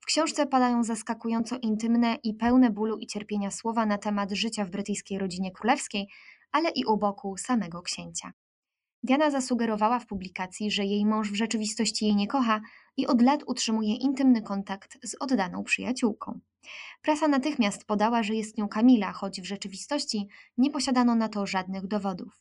W 0.00 0.06
książce 0.06 0.46
padają 0.46 0.84
zaskakująco 0.84 1.56
intymne 1.62 2.16
i 2.22 2.34
pełne 2.34 2.70
bólu 2.70 2.96
i 2.98 3.06
cierpienia 3.06 3.50
słowa 3.50 3.86
na 3.86 3.98
temat 3.98 4.32
życia 4.32 4.64
w 4.64 4.70
brytyjskiej 4.70 5.18
rodzinie 5.18 5.52
królewskiej, 5.52 6.08
ale 6.52 6.70
i 6.70 6.84
u 6.84 6.96
boku 6.96 7.36
samego 7.36 7.82
księcia. 7.82 8.32
Diana 9.02 9.30
zasugerowała 9.30 9.98
w 9.98 10.06
publikacji, 10.06 10.70
że 10.70 10.84
jej 10.84 11.06
mąż 11.06 11.30
w 11.30 11.34
rzeczywistości 11.34 12.04
jej 12.04 12.16
nie 12.16 12.26
kocha 12.26 12.60
i 12.98 13.06
od 13.06 13.22
lat 13.22 13.40
utrzymuje 13.46 13.94
intymny 13.94 14.42
kontakt 14.42 14.98
z 15.02 15.16
oddaną 15.20 15.64
przyjaciółką. 15.64 16.40
Prasa 17.02 17.28
natychmiast 17.28 17.84
podała, 17.84 18.22
że 18.22 18.34
jest 18.34 18.58
nią 18.58 18.68
Kamila, 18.68 19.12
choć 19.12 19.40
w 19.40 19.44
rzeczywistości 19.44 20.28
nie 20.58 20.70
posiadano 20.70 21.14
na 21.14 21.28
to 21.28 21.46
żadnych 21.46 21.86
dowodów. 21.86 22.40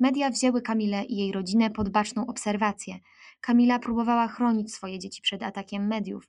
Media 0.00 0.30
wzięły 0.30 0.62
Kamilę 0.62 1.04
i 1.04 1.16
jej 1.16 1.32
rodzinę 1.32 1.70
pod 1.70 1.88
baczną 1.88 2.26
obserwację. 2.26 2.98
Kamila 3.40 3.78
próbowała 3.78 4.28
chronić 4.28 4.74
swoje 4.74 4.98
dzieci 4.98 5.22
przed 5.22 5.42
atakiem 5.42 5.86
mediów, 5.86 6.28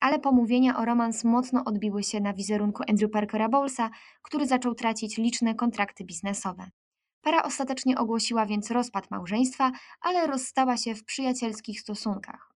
ale 0.00 0.18
pomówienia 0.18 0.76
o 0.76 0.84
romans 0.84 1.24
mocno 1.24 1.64
odbiły 1.64 2.02
się 2.02 2.20
na 2.20 2.34
wizerunku 2.34 2.82
Andrew 2.88 3.10
Parkera 3.10 3.48
Bowlesa, 3.48 3.90
który 4.22 4.46
zaczął 4.46 4.74
tracić 4.74 5.18
liczne 5.18 5.54
kontrakty 5.54 6.04
biznesowe. 6.04 6.70
Para 7.22 7.42
ostatecznie 7.42 7.98
ogłosiła 7.98 8.46
więc 8.46 8.70
rozpad 8.70 9.10
małżeństwa, 9.10 9.72
ale 10.00 10.26
rozstała 10.26 10.76
się 10.76 10.94
w 10.94 11.04
przyjacielskich 11.04 11.80
stosunkach. 11.80 12.53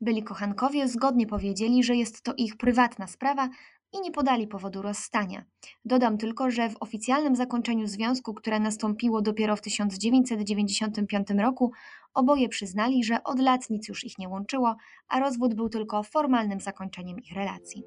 Byli 0.00 0.22
kochankowie 0.22 0.88
zgodnie 0.88 1.26
powiedzieli, 1.26 1.84
że 1.84 1.96
jest 1.96 2.22
to 2.22 2.32
ich 2.36 2.56
prywatna 2.56 3.06
sprawa 3.06 3.48
i 3.92 4.00
nie 4.00 4.10
podali 4.10 4.46
powodu 4.46 4.82
rozstania. 4.82 5.44
Dodam 5.84 6.18
tylko, 6.18 6.50
że 6.50 6.68
w 6.68 6.76
oficjalnym 6.80 7.36
zakończeniu 7.36 7.86
związku, 7.86 8.34
które 8.34 8.60
nastąpiło 8.60 9.22
dopiero 9.22 9.56
w 9.56 9.60
1995 9.60 11.30
roku, 11.30 11.72
oboje 12.14 12.48
przyznali, 12.48 13.04
że 13.04 13.24
od 13.24 13.40
lat 13.40 13.70
nic 13.70 13.88
już 13.88 14.04
ich 14.04 14.18
nie 14.18 14.28
łączyło, 14.28 14.76
a 15.08 15.20
rozwód 15.20 15.54
był 15.54 15.68
tylko 15.68 16.02
formalnym 16.02 16.60
zakończeniem 16.60 17.18
ich 17.18 17.32
relacji. 17.34 17.82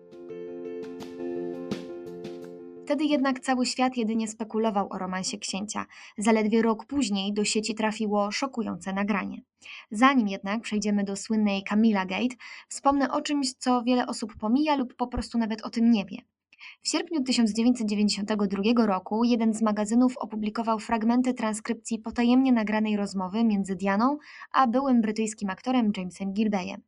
Wtedy 2.84 3.06
jednak 3.06 3.40
cały 3.40 3.66
świat 3.66 3.98
jedynie 3.98 4.28
spekulował 4.28 4.88
o 4.94 4.98
romansie 4.98 5.38
księcia. 5.38 5.86
Zaledwie 6.18 6.62
rok 6.62 6.86
później 6.86 7.34
do 7.34 7.46
sieci 7.46 7.76
trafiło 7.76 8.32
szokujące 8.32 8.94
nagranie. 8.94 9.42
Zanim 9.92 10.28
jednak 10.28 10.62
przejdziemy 10.62 11.04
do 11.04 11.16
słynnej 11.16 11.64
Camilla 11.64 12.06
Gate, 12.06 12.36
wspomnę 12.68 13.12
o 13.12 13.22
czymś, 13.22 13.54
co 13.54 13.84
wiele 13.84 14.08
osób 14.08 14.36
pomija 14.36 14.76
lub 14.76 14.96
po 14.96 15.08
prostu 15.08 15.38
nawet 15.38 15.62
o 15.62 15.70
tym 15.70 15.92
nie 15.92 16.06
wie. 16.06 16.18
W 16.82 16.90
sierpniu 16.90 17.24
1992 17.24 18.86
roku 18.86 19.24
jeden 19.24 19.54
z 19.54 19.62
magazynów 19.62 20.18
opublikował 20.18 20.80
fragmenty 20.80 21.34
transkrypcji 21.34 22.00
potajemnie 22.00 22.52
nagranej 22.54 22.98
rozmowy 22.98 23.44
między 23.44 23.76
Dianą 23.76 24.18
a 24.52 24.68
byłym 24.68 25.02
brytyjskim 25.02 25.50
aktorem 25.50 25.92
Jamesem 25.98 26.34
Gilbeyem. 26.34 26.82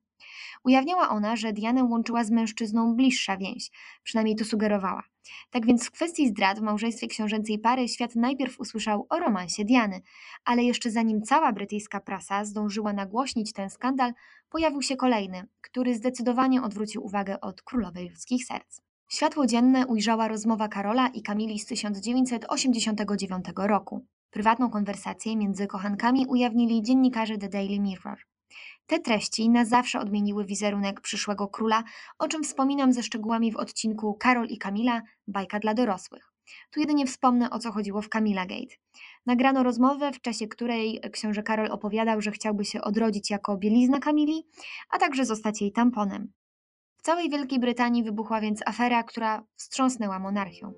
Ujawniała 0.66 1.10
ona, 1.10 1.36
że 1.36 1.54
Dianę 1.54 1.84
łączyła 1.84 2.24
z 2.24 2.32
mężczyzną 2.32 2.96
bliższa 2.96 3.38
więź, 3.38 3.72
przynajmniej 4.04 4.36
to 4.36 4.46
sugerowała. 4.46 5.04
Tak 5.52 5.66
więc 5.66 5.86
w 5.86 5.92
kwestii 5.92 6.28
zdrad 6.28 6.60
w 6.60 6.62
małżeństwie 6.62 7.08
książęcej 7.08 7.60
pary 7.60 7.88
świat 7.88 8.16
najpierw 8.16 8.60
usłyszał 8.60 9.06
o 9.10 9.20
romansie 9.20 9.66
Diany, 9.66 10.02
ale 10.46 10.64
jeszcze 10.64 10.92
zanim 10.92 11.22
cała 11.22 11.54
brytyjska 11.54 12.00
prasa 12.00 12.46
zdążyła 12.46 12.94
nagłośnić 12.94 13.54
ten 13.54 13.70
skandal, 13.70 14.14
pojawił 14.50 14.82
się 14.82 14.96
kolejny, 14.96 15.48
który 15.62 15.96
zdecydowanie 15.96 16.64
odwrócił 16.64 17.06
uwagę 17.06 17.42
od 17.42 17.62
królowej 17.62 18.10
ludzkich 18.10 18.46
serc. 18.46 18.82
Światło 19.10 19.48
dzienne 19.48 19.88
ujrzała 19.88 20.28
rozmowa 20.28 20.68
Karola 20.68 21.08
i 21.08 21.22
Kamili 21.22 21.60
z 21.60 21.66
1989 21.66 23.46
roku. 23.56 24.06
Prywatną 24.32 24.70
konwersację 24.70 25.36
między 25.36 25.68
kochankami 25.68 26.26
ujawnili 26.28 26.82
dziennikarze 26.82 27.38
The 27.38 27.50
Daily 27.50 27.80
Mirror. 27.80 28.35
Te 28.88 29.00
treści 29.00 29.50
na 29.50 29.66
zawsze 29.66 30.00
odmieniły 30.00 30.46
wizerunek 30.46 31.02
przyszłego 31.02 31.48
króla, 31.48 31.84
o 32.20 32.28
czym 32.28 32.44
wspominam 32.44 32.94
ze 32.94 33.04
szczegółami 33.04 33.52
w 33.52 33.58
odcinku 33.58 34.14
Karol 34.14 34.48
i 34.48 34.58
Kamila 34.58 35.02
bajka 35.28 35.60
dla 35.60 35.74
dorosłych. 35.74 36.32
Tu 36.72 36.80
jedynie 36.80 37.06
wspomnę 37.08 37.50
o 37.50 37.60
co 37.60 37.72
chodziło 37.72 38.02
w 38.02 38.10
Kamila 38.10 38.46
Gate. 38.46 38.76
Nagrano 39.26 39.64
rozmowę, 39.64 40.12
w 40.12 40.22
czasie 40.22 40.48
której 40.48 41.02
książę 41.12 41.44
Karol 41.44 41.72
opowiadał, 41.72 42.22
że 42.22 42.32
chciałby 42.32 42.66
się 42.66 42.82
odrodzić 42.82 43.30
jako 43.30 43.58
bielizna 43.58 44.00
Kamili, 44.00 44.48
a 44.90 44.98
także 44.98 45.26
zostać 45.26 45.62
jej 45.62 45.72
tamponem. 45.72 46.34
W 46.98 47.02
całej 47.02 47.30
Wielkiej 47.30 47.60
Brytanii 47.60 48.04
wybuchła 48.04 48.42
więc 48.42 48.60
afera, 48.66 49.04
która 49.04 49.44
wstrząsnęła 49.56 50.20
monarchią. 50.20 50.74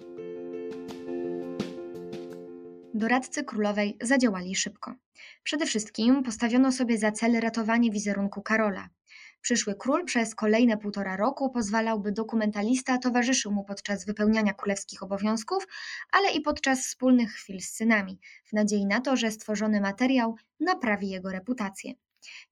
Doradcy 2.97 3.43
królowej 3.43 3.97
zadziałali 4.01 4.55
szybko. 4.55 4.93
Przede 5.43 5.65
wszystkim 5.65 6.23
postawiono 6.23 6.71
sobie 6.71 6.97
za 6.97 7.11
cel 7.11 7.39
ratowanie 7.39 7.91
wizerunku 7.91 8.41
Karola. 8.41 8.89
Przyszły 9.41 9.75
król 9.75 10.05
przez 10.05 10.35
kolejne 10.35 10.77
półtora 10.77 11.17
roku 11.17 11.49
pozwalał, 11.49 11.99
by 11.99 12.11
dokumentalista 12.11 12.97
towarzyszył 12.97 13.51
mu 13.51 13.63
podczas 13.63 14.05
wypełniania 14.05 14.53
królewskich 14.53 15.03
obowiązków, 15.03 15.67
ale 16.11 16.31
i 16.31 16.41
podczas 16.41 16.79
wspólnych 16.79 17.31
chwil 17.31 17.61
z 17.61 17.69
synami, 17.69 18.19
w 18.45 18.53
nadziei 18.53 18.85
na 18.85 19.01
to, 19.01 19.15
że 19.15 19.31
stworzony 19.31 19.81
materiał 19.81 20.35
naprawi 20.59 21.09
jego 21.09 21.31
reputację. 21.31 21.93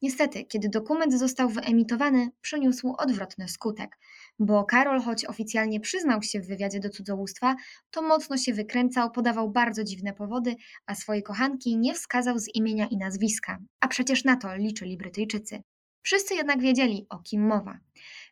Niestety, 0.01 0.43
kiedy 0.43 0.69
dokument 0.69 1.13
został 1.13 1.49
wyemitowany, 1.49 2.29
przyniósł 2.41 2.95
odwrotny 2.97 3.49
skutek, 3.49 3.97
bo 4.39 4.63
Karol, 4.63 5.01
choć 5.01 5.25
oficjalnie 5.25 5.79
przyznał 5.79 6.21
się 6.21 6.39
w 6.39 6.47
wywiadzie 6.47 6.79
do 6.79 6.89
cudzołóstwa, 6.89 7.55
to 7.91 8.01
mocno 8.01 8.37
się 8.37 8.53
wykręcał, 8.53 9.11
podawał 9.11 9.51
bardzo 9.51 9.83
dziwne 9.83 10.13
powody, 10.13 10.55
a 10.85 10.95
swojej 10.95 11.23
kochanki 11.23 11.77
nie 11.77 11.93
wskazał 11.93 12.39
z 12.39 12.55
imienia 12.55 12.87
i 12.87 12.97
nazwiska, 12.97 13.57
a 13.79 13.87
przecież 13.87 14.23
na 14.23 14.35
to 14.35 14.55
liczyli 14.55 14.97
Brytyjczycy. 14.97 15.61
Wszyscy 16.01 16.35
jednak 16.35 16.61
wiedzieli, 16.61 17.05
o 17.09 17.19
kim 17.19 17.47
mowa. 17.47 17.79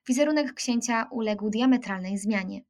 Wizerunek 0.08 0.54
księcia 0.54 1.08
uległ 1.12 1.50
diametralnej 1.50 2.18
zmianie. 2.18 2.62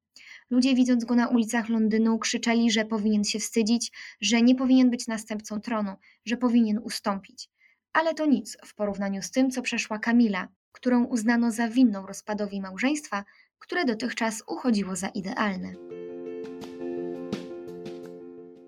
Ludzie, 0.49 0.75
widząc 0.75 1.05
go 1.05 1.15
na 1.15 1.27
ulicach 1.27 1.69
Londynu, 1.69 2.19
krzyczeli, 2.19 2.71
że 2.71 2.85
powinien 2.85 3.23
się 3.23 3.39
wstydzić, 3.39 3.91
że 4.21 4.41
nie 4.41 4.55
powinien 4.55 4.89
być 4.89 5.07
następcą 5.07 5.61
tronu, 5.61 5.95
że 6.25 6.37
powinien 6.37 6.79
ustąpić. 6.83 7.49
Ale 7.93 8.13
to 8.13 8.25
nic 8.25 8.57
w 8.65 8.75
porównaniu 8.75 9.21
z 9.21 9.31
tym, 9.31 9.51
co 9.51 9.61
przeszła 9.61 9.99
Kamila, 9.99 10.47
którą 10.73 11.05
uznano 11.05 11.51
za 11.51 11.67
winną 11.69 12.05
rozpadowi 12.05 12.61
małżeństwa, 12.61 13.23
które 13.59 13.85
dotychczas 13.85 14.43
uchodziło 14.47 14.95
za 14.95 15.07
idealne. 15.07 15.73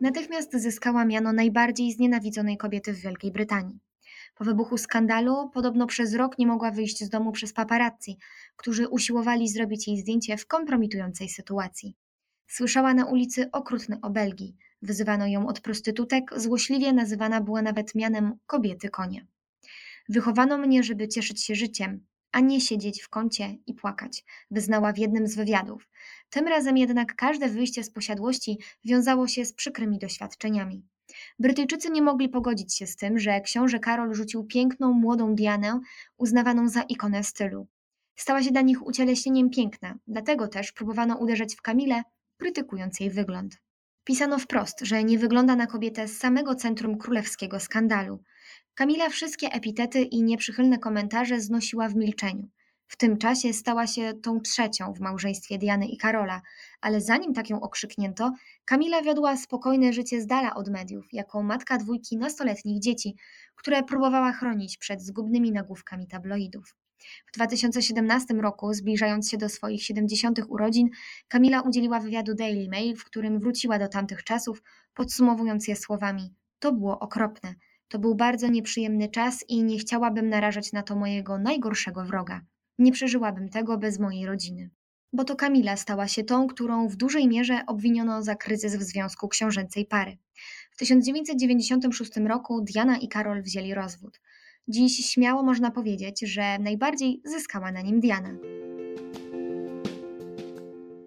Natychmiast 0.01 0.51
zyskała 0.53 1.05
miano 1.05 1.33
najbardziej 1.33 1.91
znienawidzonej 1.91 2.57
kobiety 2.57 2.93
w 2.93 2.99
Wielkiej 2.99 3.31
Brytanii. 3.31 3.79
Po 4.35 4.43
wybuchu 4.43 4.77
skandalu 4.77 5.49
podobno 5.53 5.87
przez 5.87 6.13
rok 6.13 6.37
nie 6.37 6.47
mogła 6.47 6.71
wyjść 6.71 7.03
z 7.03 7.09
domu 7.09 7.31
przez 7.31 7.53
paparazzi, 7.53 8.17
którzy 8.55 8.87
usiłowali 8.87 9.49
zrobić 9.49 9.87
jej 9.87 9.99
zdjęcie 9.99 10.37
w 10.37 10.47
kompromitującej 10.47 11.29
sytuacji. 11.29 11.95
Słyszała 12.47 12.93
na 12.93 13.05
ulicy 13.05 13.51
okrutne 13.51 13.99
obelgi, 14.01 14.55
wyzywano 14.81 15.27
ją 15.27 15.47
od 15.47 15.61
prostytutek, 15.61 16.31
złośliwie 16.35 16.93
nazywana 16.93 17.41
była 17.41 17.61
nawet 17.61 17.95
mianem 17.95 18.37
kobiety 18.45 18.89
konia. 18.89 19.21
Wychowano 20.09 20.57
mnie, 20.57 20.83
żeby 20.83 21.07
cieszyć 21.07 21.43
się 21.43 21.55
życiem, 21.55 22.05
a 22.31 22.39
nie 22.39 22.61
siedzieć 22.61 23.01
w 23.01 23.09
kącie 23.09 23.57
i 23.67 23.73
płakać, 23.73 24.23
wyznała 24.51 24.93
w 24.93 24.97
jednym 24.97 25.27
z 25.27 25.35
wywiadów. 25.35 25.89
Tym 26.29 26.47
razem 26.47 26.77
jednak 26.77 27.15
każde 27.15 27.49
wyjście 27.49 27.83
z 27.83 27.91
posiadłości 27.91 28.59
wiązało 28.85 29.27
się 29.27 29.45
z 29.45 29.53
przykrymi 29.53 29.99
doświadczeniami. 29.99 30.85
Brytyjczycy 31.39 31.89
nie 31.89 32.01
mogli 32.01 32.29
pogodzić 32.29 32.75
się 32.77 32.87
z 32.87 32.95
tym, 32.95 33.19
że 33.19 33.41
książę 33.41 33.79
Karol 33.79 34.13
rzucił 34.13 34.43
piękną, 34.43 34.91
młodą 34.91 35.35
Dianę, 35.35 35.79
uznawaną 36.17 36.69
za 36.69 36.81
ikonę 36.81 37.23
stylu. 37.23 37.67
Stała 38.15 38.43
się 38.43 38.51
dla 38.51 38.61
nich 38.61 38.85
ucieleśnieniem 38.85 39.49
piękna, 39.49 39.95
dlatego 40.07 40.47
też 40.47 40.71
próbowano 40.71 41.17
uderzać 41.17 41.55
w 41.55 41.61
Kamilę, 41.61 42.03
krytykując 42.37 42.99
jej 42.99 43.09
wygląd. 43.09 43.61
Pisano 44.03 44.39
wprost, 44.39 44.79
że 44.81 45.03
nie 45.03 45.17
wygląda 45.17 45.55
na 45.55 45.67
kobietę 45.67 46.07
z 46.07 46.17
samego 46.17 46.55
centrum 46.55 46.97
królewskiego 46.97 47.59
skandalu. 47.59 48.23
Kamila 48.75 49.09
wszystkie 49.09 49.47
epitety 49.47 50.01
i 50.01 50.23
nieprzychylne 50.23 50.79
komentarze 50.79 51.41
znosiła 51.41 51.89
w 51.89 51.95
milczeniu. 51.95 52.49
W 52.87 52.97
tym 52.97 53.17
czasie 53.17 53.53
stała 53.53 53.87
się 53.87 54.13
tą 54.13 54.39
trzecią 54.41 54.93
w 54.93 54.99
małżeństwie 54.99 55.57
Diany 55.57 55.87
i 55.87 55.97
Karola, 55.97 56.41
ale 56.81 57.01
zanim 57.01 57.33
tak 57.33 57.49
ją 57.49 57.61
okrzyknięto, 57.61 58.31
Kamila 58.65 59.01
wiodła 59.01 59.37
spokojne 59.37 59.93
życie 59.93 60.21
z 60.21 60.27
dala 60.27 60.55
od 60.55 60.69
mediów, 60.69 61.05
jako 61.13 61.43
matka 61.43 61.77
dwójki 61.77 62.17
nastoletnich 62.17 62.81
dzieci, 62.81 63.15
które 63.55 63.83
próbowała 63.83 64.31
chronić 64.31 64.77
przed 64.77 65.01
zgubnymi 65.01 65.51
nagłówkami 65.51 66.07
tabloidów. 66.07 66.75
W 67.27 67.31
2017 67.33 68.33
roku, 68.33 68.73
zbliżając 68.73 69.29
się 69.29 69.37
do 69.37 69.49
swoich 69.49 69.83
70. 69.83 70.39
urodzin, 70.47 70.89
Kamila 71.27 71.61
udzieliła 71.61 71.99
wywiadu 71.99 72.33
Daily 72.33 72.67
Mail, 72.69 72.95
w 72.95 73.03
którym 73.03 73.39
wróciła 73.39 73.79
do 73.79 73.87
tamtych 73.87 74.23
czasów, 74.23 74.63
podsumowując 74.93 75.67
je 75.67 75.75
słowami: 75.75 76.33
To 76.59 76.71
było 76.71 76.99
okropne. 76.99 77.55
To 77.87 77.99
był 77.99 78.15
bardzo 78.15 78.47
nieprzyjemny 78.47 79.09
czas 79.09 79.45
i 79.49 79.63
nie 79.63 79.77
chciałabym 79.77 80.29
narażać 80.29 80.71
na 80.73 80.83
to 80.83 80.95
mojego 80.95 81.37
najgorszego 81.37 82.05
wroga. 82.05 82.41
Nie 82.79 82.91
przeżyłabym 82.91 83.49
tego 83.49 83.77
bez 83.77 83.99
mojej 83.99 84.25
rodziny. 84.25 84.69
Bo 85.13 85.23
to 85.23 85.35
Kamila 85.35 85.77
stała 85.77 86.07
się 86.07 86.23
tą, 86.23 86.47
którą 86.47 86.87
w 86.87 86.95
dużej 86.95 87.27
mierze 87.27 87.61
obwiniono 87.67 88.23
za 88.23 88.35
kryzys 88.35 88.75
w 88.75 88.83
związku 88.83 89.27
książęcej 89.27 89.85
pary. 89.85 90.17
W 90.71 90.77
1996 90.77 92.17
roku 92.17 92.61
Diana 92.61 92.97
i 92.97 93.07
Karol 93.07 93.43
wzięli 93.43 93.73
rozwód. 93.73 94.21
Dziś 94.67 95.09
śmiało 95.09 95.43
można 95.43 95.71
powiedzieć, 95.71 96.19
że 96.19 96.59
najbardziej 96.59 97.21
zyskała 97.25 97.71
na 97.71 97.81
nim 97.81 97.99
Diana. 97.99 98.37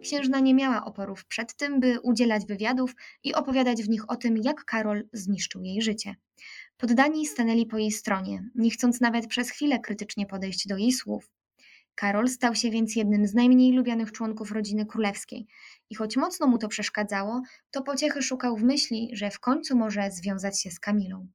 Księżna 0.03 0.41
nie 0.41 0.55
miała 0.55 0.85
oporów 0.85 1.25
przed 1.25 1.55
tym, 1.55 1.81
by 1.81 2.01
udzielać 2.01 2.47
wywiadów 2.47 2.95
i 3.25 3.35
opowiadać 3.35 3.83
w 3.83 3.89
nich 3.89 4.11
o 4.11 4.17
tym, 4.17 4.37
jak 4.37 4.65
Karol 4.65 5.09
zniszczył 5.13 5.63
jej 5.63 5.83
życie. 5.83 6.15
Poddani 6.81 7.27
stanęli 7.27 7.67
po 7.67 7.79
jej 7.79 7.93
stronie, 7.93 8.45
nie 8.55 8.71
chcąc 8.71 9.01
nawet 9.01 9.27
przez 9.27 9.51
chwilę 9.51 9.79
krytycznie 9.79 10.27
podejść 10.27 10.67
do 10.67 10.77
jej 10.77 10.93
słów. 10.93 11.31
Karol 11.95 12.29
stał 12.29 12.55
się 12.55 12.71
więc 12.71 12.97
jednym 12.97 13.27
z 13.27 13.35
najmniej 13.35 13.73
lubianych 13.73 14.13
członków 14.13 14.53
rodziny 14.53 14.87
królewskiej 14.87 15.47
i 15.91 15.95
choć 15.95 16.17
mocno 16.17 16.47
mu 16.47 16.59
to 16.59 16.69
przeszkadzało, 16.69 17.43
to 17.71 17.83
pociechy 17.83 18.23
szukał 18.23 18.57
w 18.57 18.63
myśli, 18.63 19.11
że 19.13 19.31
w 19.31 19.41
końcu 19.41 19.77
może 19.77 20.11
związać 20.11 20.63
się 20.63 20.71
z 20.71 20.81
Kamilą. 20.81 21.29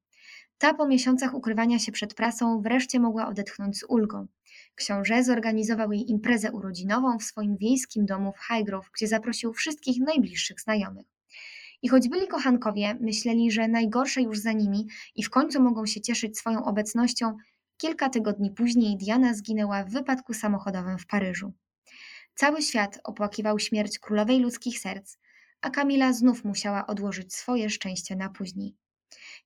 Ta 0.58 0.74
po 0.74 0.88
miesiącach 0.88 1.34
ukrywania 1.34 1.80
się 1.80 1.92
przed 1.92 2.14
prasą 2.14 2.62
wreszcie 2.62 3.00
mogła 3.00 3.28
odetchnąć 3.28 3.80
z 3.80 3.84
ulgą. 3.90 4.28
Książę 4.76 5.24
zorganizował 5.24 5.92
jej 5.92 6.12
imprezę 6.12 6.52
urodzinową 6.52 7.18
w 7.20 7.24
swoim 7.24 7.58
wiejskim 7.58 8.06
domu 8.06 8.34
w 8.34 8.46
Highgrove, 8.48 8.90
gdzie 8.96 9.08
zaprosił 9.08 9.54
wszystkich 9.54 10.00
najbliższych 10.00 10.62
znajomych. 10.62 11.13
I 11.84 11.90
choć 11.90 12.10
byli 12.10 12.28
kochankowie, 12.28 12.98
myśleli, 13.00 13.52
że 13.52 13.68
najgorsze 13.68 14.22
już 14.22 14.40
za 14.40 14.52
nimi 14.52 14.88
i 15.16 15.24
w 15.24 15.30
końcu 15.30 15.62
mogą 15.62 15.86
się 15.86 16.02
cieszyć 16.02 16.38
swoją 16.38 16.66
obecnością, 16.66 17.38
kilka 17.78 18.10
tygodni 18.10 18.52
później 18.52 18.98
Diana 18.98 19.34
zginęła 19.34 19.84
w 19.84 19.92
wypadku 19.92 20.34
samochodowym 20.34 20.98
w 20.98 21.08
Paryżu. 21.08 21.54
Cały 22.36 22.62
świat 22.62 23.00
opłakiwał 23.04 23.60
śmierć 23.60 24.00
królowej 24.00 24.40
ludzkich 24.40 24.80
serc, 24.80 25.18
a 25.62 25.70
Kamila 25.70 26.14
znów 26.14 26.44
musiała 26.44 26.88
odłożyć 26.88 27.34
swoje 27.34 27.70
szczęście 27.70 28.16
na 28.16 28.30
później. 28.30 28.76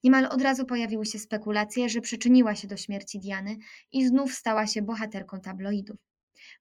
Niemal 0.03 0.25
od 0.25 0.41
razu 0.41 0.65
pojawiły 0.65 1.06
się 1.06 1.20
spekulacje, 1.20 1.89
że 1.89 2.01
przyczyniła 2.01 2.56
się 2.56 2.67
do 2.67 2.77
śmierci 2.77 3.20
Diany 3.20 3.58
i 3.91 4.08
znów 4.08 4.34
stała 4.34 4.67
się 4.67 4.82
bohaterką 4.82 5.39
tabloidów. 5.39 5.98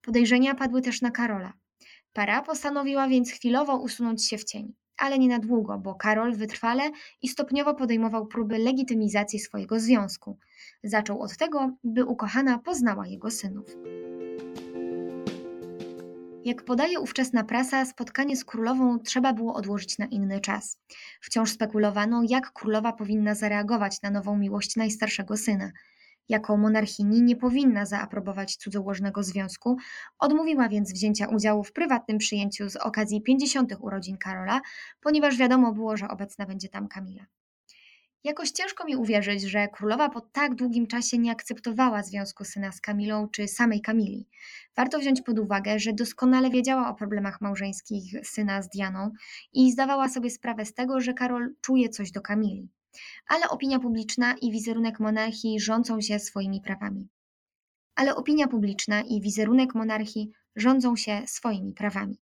Podejrzenia 0.02 0.54
padły 0.54 0.82
też 0.82 1.00
na 1.02 1.10
Karola. 1.10 1.52
Para 2.12 2.42
postanowiła 2.42 3.08
więc 3.08 3.30
chwilowo 3.30 3.76
usunąć 3.76 4.28
się 4.28 4.38
w 4.38 4.44
cień, 4.44 4.74
ale 4.98 5.18
nie 5.18 5.28
na 5.28 5.38
długo, 5.38 5.78
bo 5.78 5.94
Karol 5.94 6.34
wytrwale 6.34 6.90
i 7.22 7.28
stopniowo 7.28 7.74
podejmował 7.74 8.26
próby 8.26 8.58
legitymizacji 8.58 9.38
swojego 9.38 9.80
związku. 9.80 10.38
Zaczął 10.84 11.22
od 11.22 11.36
tego, 11.36 11.70
by 11.84 12.04
ukochana 12.04 12.58
poznała 12.58 13.06
jego 13.06 13.30
synów. 13.30 13.66
Jak 16.44 16.64
podaje 16.64 17.00
ówczesna 17.00 17.44
prasa, 17.44 17.84
spotkanie 17.84 18.36
z 18.36 18.44
królową 18.44 18.98
trzeba 18.98 19.32
było 19.32 19.54
odłożyć 19.54 19.98
na 19.98 20.06
inny 20.06 20.40
czas. 20.40 20.78
Wciąż 21.20 21.50
spekulowano, 21.50 22.22
jak 22.28 22.52
królowa 22.52 22.92
powinna 22.92 23.34
zareagować 23.34 24.02
na 24.02 24.10
nową 24.10 24.38
miłość 24.38 24.76
najstarszego 24.76 25.36
syna. 25.36 25.72
Jako 26.28 26.56
monarchini 26.56 27.22
nie 27.22 27.36
powinna 27.36 27.86
zaaprobować 27.86 28.56
cudzołożnego 28.56 29.22
związku, 29.22 29.76
odmówiła 30.18 30.68
więc 30.68 30.92
wzięcia 30.92 31.28
udziału 31.28 31.64
w 31.64 31.72
prywatnym 31.72 32.18
przyjęciu 32.18 32.68
z 32.68 32.76
okazji 32.76 33.22
50. 33.22 33.72
urodzin 33.80 34.16
Karola, 34.18 34.60
ponieważ 35.00 35.36
wiadomo 35.36 35.72
było, 35.72 35.96
że 35.96 36.08
obecna 36.08 36.46
będzie 36.46 36.68
tam 36.68 36.88
Kamila. 36.88 37.26
Jakoś 38.26 38.50
ciężko 38.50 38.84
mi 38.84 38.96
uwierzyć, 38.96 39.42
że 39.42 39.68
królowa 39.68 40.08
po 40.08 40.20
tak 40.20 40.54
długim 40.54 40.86
czasie 40.86 41.18
nie 41.18 41.32
akceptowała 41.32 42.02
związku 42.02 42.44
syna 42.44 42.72
z 42.72 42.80
Kamilą 42.80 43.28
czy 43.28 43.48
samej 43.48 43.80
Kamili. 43.80 44.28
Warto 44.76 44.98
wziąć 44.98 45.22
pod 45.22 45.38
uwagę, 45.38 45.78
że 45.78 45.92
doskonale 45.92 46.50
wiedziała 46.50 46.88
o 46.88 46.94
problemach 46.94 47.40
małżeńskich 47.40 48.26
syna 48.26 48.62
z 48.62 48.68
Dianą 48.68 49.10
i 49.52 49.72
zdawała 49.72 50.08
sobie 50.08 50.30
sprawę 50.30 50.64
z 50.64 50.74
tego, 50.74 51.00
że 51.00 51.14
Karol 51.14 51.54
czuje 51.60 51.88
coś 51.88 52.10
do 52.10 52.20
Kamili. 52.20 52.68
Ale 53.26 53.48
opinia 53.48 53.78
publiczna 53.78 54.34
i 54.42 54.50
wizerunek 54.52 55.00
monarchii 55.00 55.60
rządzą 55.60 56.00
się 56.00 56.18
swoimi 56.18 56.60
prawami. 56.60 57.08
Ale 57.94 58.16
opinia 58.16 58.48
publiczna 58.48 59.02
i 59.02 59.20
wizerunek 59.20 59.74
monarchii 59.74 60.30
rządzą 60.56 60.96
się 60.96 61.22
swoimi 61.26 61.72
prawami. 61.72 62.18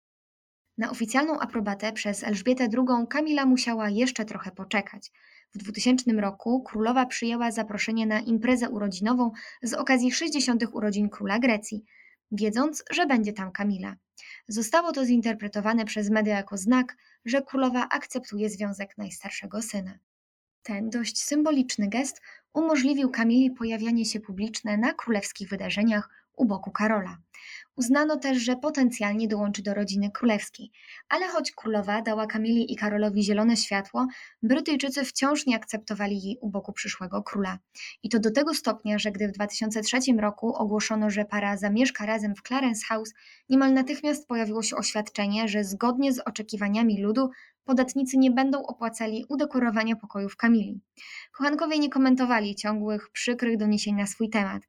Na 0.79 0.91
oficjalną 0.91 1.41
aprobatę 1.41 1.93
przez 1.93 2.25
Elżbietę 2.25 2.65
II 2.65 3.07
Kamila 3.09 3.47
musiała 3.47 3.89
jeszcze 3.89 4.25
trochę 4.25 4.51
poczekać. 4.51 5.13
W 5.55 5.59
2000 5.59 6.13
roku 6.13 6.63
królowa 6.63 7.07
przyjęła 7.07 7.51
zaproszenie 7.51 8.07
na 8.07 8.21
imprezę 8.21 8.71
urodzinową 8.71 9.31
z 9.63 9.75
okazji 9.75 10.13
60. 10.13 10.65
urodzin 10.73 11.09
króla 11.09 11.39
Grecji, 11.39 11.85
wiedząc, 12.31 12.85
że 12.91 13.07
będzie 13.07 13.33
tam 13.33 13.53
Kamila. 13.53 13.97
Zostało 14.49 14.93
to 14.93 15.05
zinterpretowane 15.07 15.85
przez 15.85 16.11
media 16.11 16.37
jako 16.37 16.57
znak, 16.57 16.97
że 17.25 17.43
królowa 17.43 17.89
akceptuje 17.89 18.51
związek 18.51 18.99
najstarszego 18.99 19.63
syna. 19.63 19.99
Ten 20.63 20.91
dość 20.91 21.23
symboliczny 21.23 21.89
gest 21.89 22.21
umożliwił 22.53 23.11
Kamili 23.11 23.51
pojawianie 23.51 24.05
się 24.05 24.21
publiczne 24.21 24.77
na 24.77 24.95
królewskich 24.95 25.49
wydarzeniach 25.49 26.09
u 26.37 26.45
boku 26.45 26.71
Karola. 26.71 27.19
Uznano 27.77 28.17
też, 28.17 28.39
że 28.39 28.57
potencjalnie 28.57 29.29
dołączy 29.29 29.63
do 29.63 29.75
rodziny 29.75 30.11
królewskiej, 30.11 30.71
ale 31.09 31.29
choć 31.29 31.53
królowa 31.53 32.03
dała 32.03 32.27
Kamili 32.27 32.73
i 32.73 32.77
Karolowi 32.77 33.25
zielone 33.25 33.57
światło, 33.57 34.07
Brytyjczycy 34.43 35.05
wciąż 35.05 35.47
nie 35.47 35.57
akceptowali 35.57 36.23
jej 36.23 36.39
u 36.41 36.51
boku 36.51 36.73
przyszłego 36.73 37.23
króla. 37.23 37.59
I 38.03 38.09
to 38.09 38.19
do 38.19 38.31
tego 38.31 38.55
stopnia, 38.55 38.99
że 38.99 39.13
gdy 39.13 39.29
w 39.29 39.33
2003 39.33 39.99
roku 40.21 40.55
ogłoszono, 40.55 41.11
że 41.11 41.25
para 41.25 41.57
zamieszka 41.57 42.07
razem 42.07 42.35
w 42.35 42.43
Clarence 42.43 42.87
House, 42.87 43.15
niemal 43.49 43.73
natychmiast 43.73 44.29
pojawiło 44.29 44.63
się 44.63 44.77
oświadczenie, 44.77 45.49
że 45.49 45.65
zgodnie 45.65 46.13
z 46.13 46.19
oczekiwaniami 46.19 47.03
ludu 47.03 47.31
podatnicy 47.65 48.19
nie 48.19 48.31
będą 48.31 48.63
opłacali 48.63 49.25
udekorowania 49.29 49.97
pokojów 49.97 50.37
Kamili. 50.37 50.81
Kochankowie 51.33 51.79
nie 51.79 51.91
komentowali 51.91 52.55
ciągłych, 52.55 53.11
przykrych 53.11 53.57
doniesień 53.57 53.95
na 53.95 54.07
swój 54.07 54.31
temat. 54.31 54.63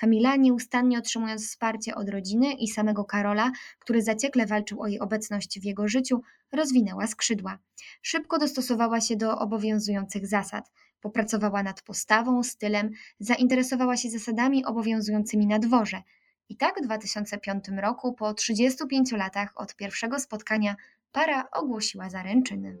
Kamila, 0.00 0.36
nieustannie 0.36 0.98
otrzymując 0.98 1.46
wsparcie 1.46 1.94
od 1.94 2.08
rodziny 2.08 2.52
i 2.52 2.68
samego 2.68 3.04
Karola, 3.04 3.52
który 3.78 4.02
zaciekle 4.02 4.46
walczył 4.46 4.82
o 4.82 4.86
jej 4.86 5.00
obecność 5.00 5.60
w 5.60 5.64
jego 5.64 5.88
życiu, 5.88 6.22
rozwinęła 6.52 7.06
skrzydła. 7.06 7.58
Szybko 8.02 8.38
dostosowała 8.38 9.00
się 9.00 9.16
do 9.16 9.38
obowiązujących 9.38 10.26
zasad. 10.26 10.70
Popracowała 11.00 11.62
nad 11.62 11.82
postawą, 11.82 12.42
stylem, 12.42 12.90
zainteresowała 13.18 13.96
się 13.96 14.10
zasadami 14.10 14.64
obowiązującymi 14.64 15.46
na 15.46 15.58
dworze. 15.58 16.02
I 16.48 16.56
tak 16.56 16.78
w 16.78 16.84
2005 16.84 17.64
roku, 17.68 18.12
po 18.12 18.34
35 18.34 19.12
latach 19.12 19.52
od 19.54 19.76
pierwszego 19.76 20.18
spotkania, 20.18 20.76
para 21.12 21.50
ogłosiła 21.50 22.10
zaręczyny. 22.10 22.78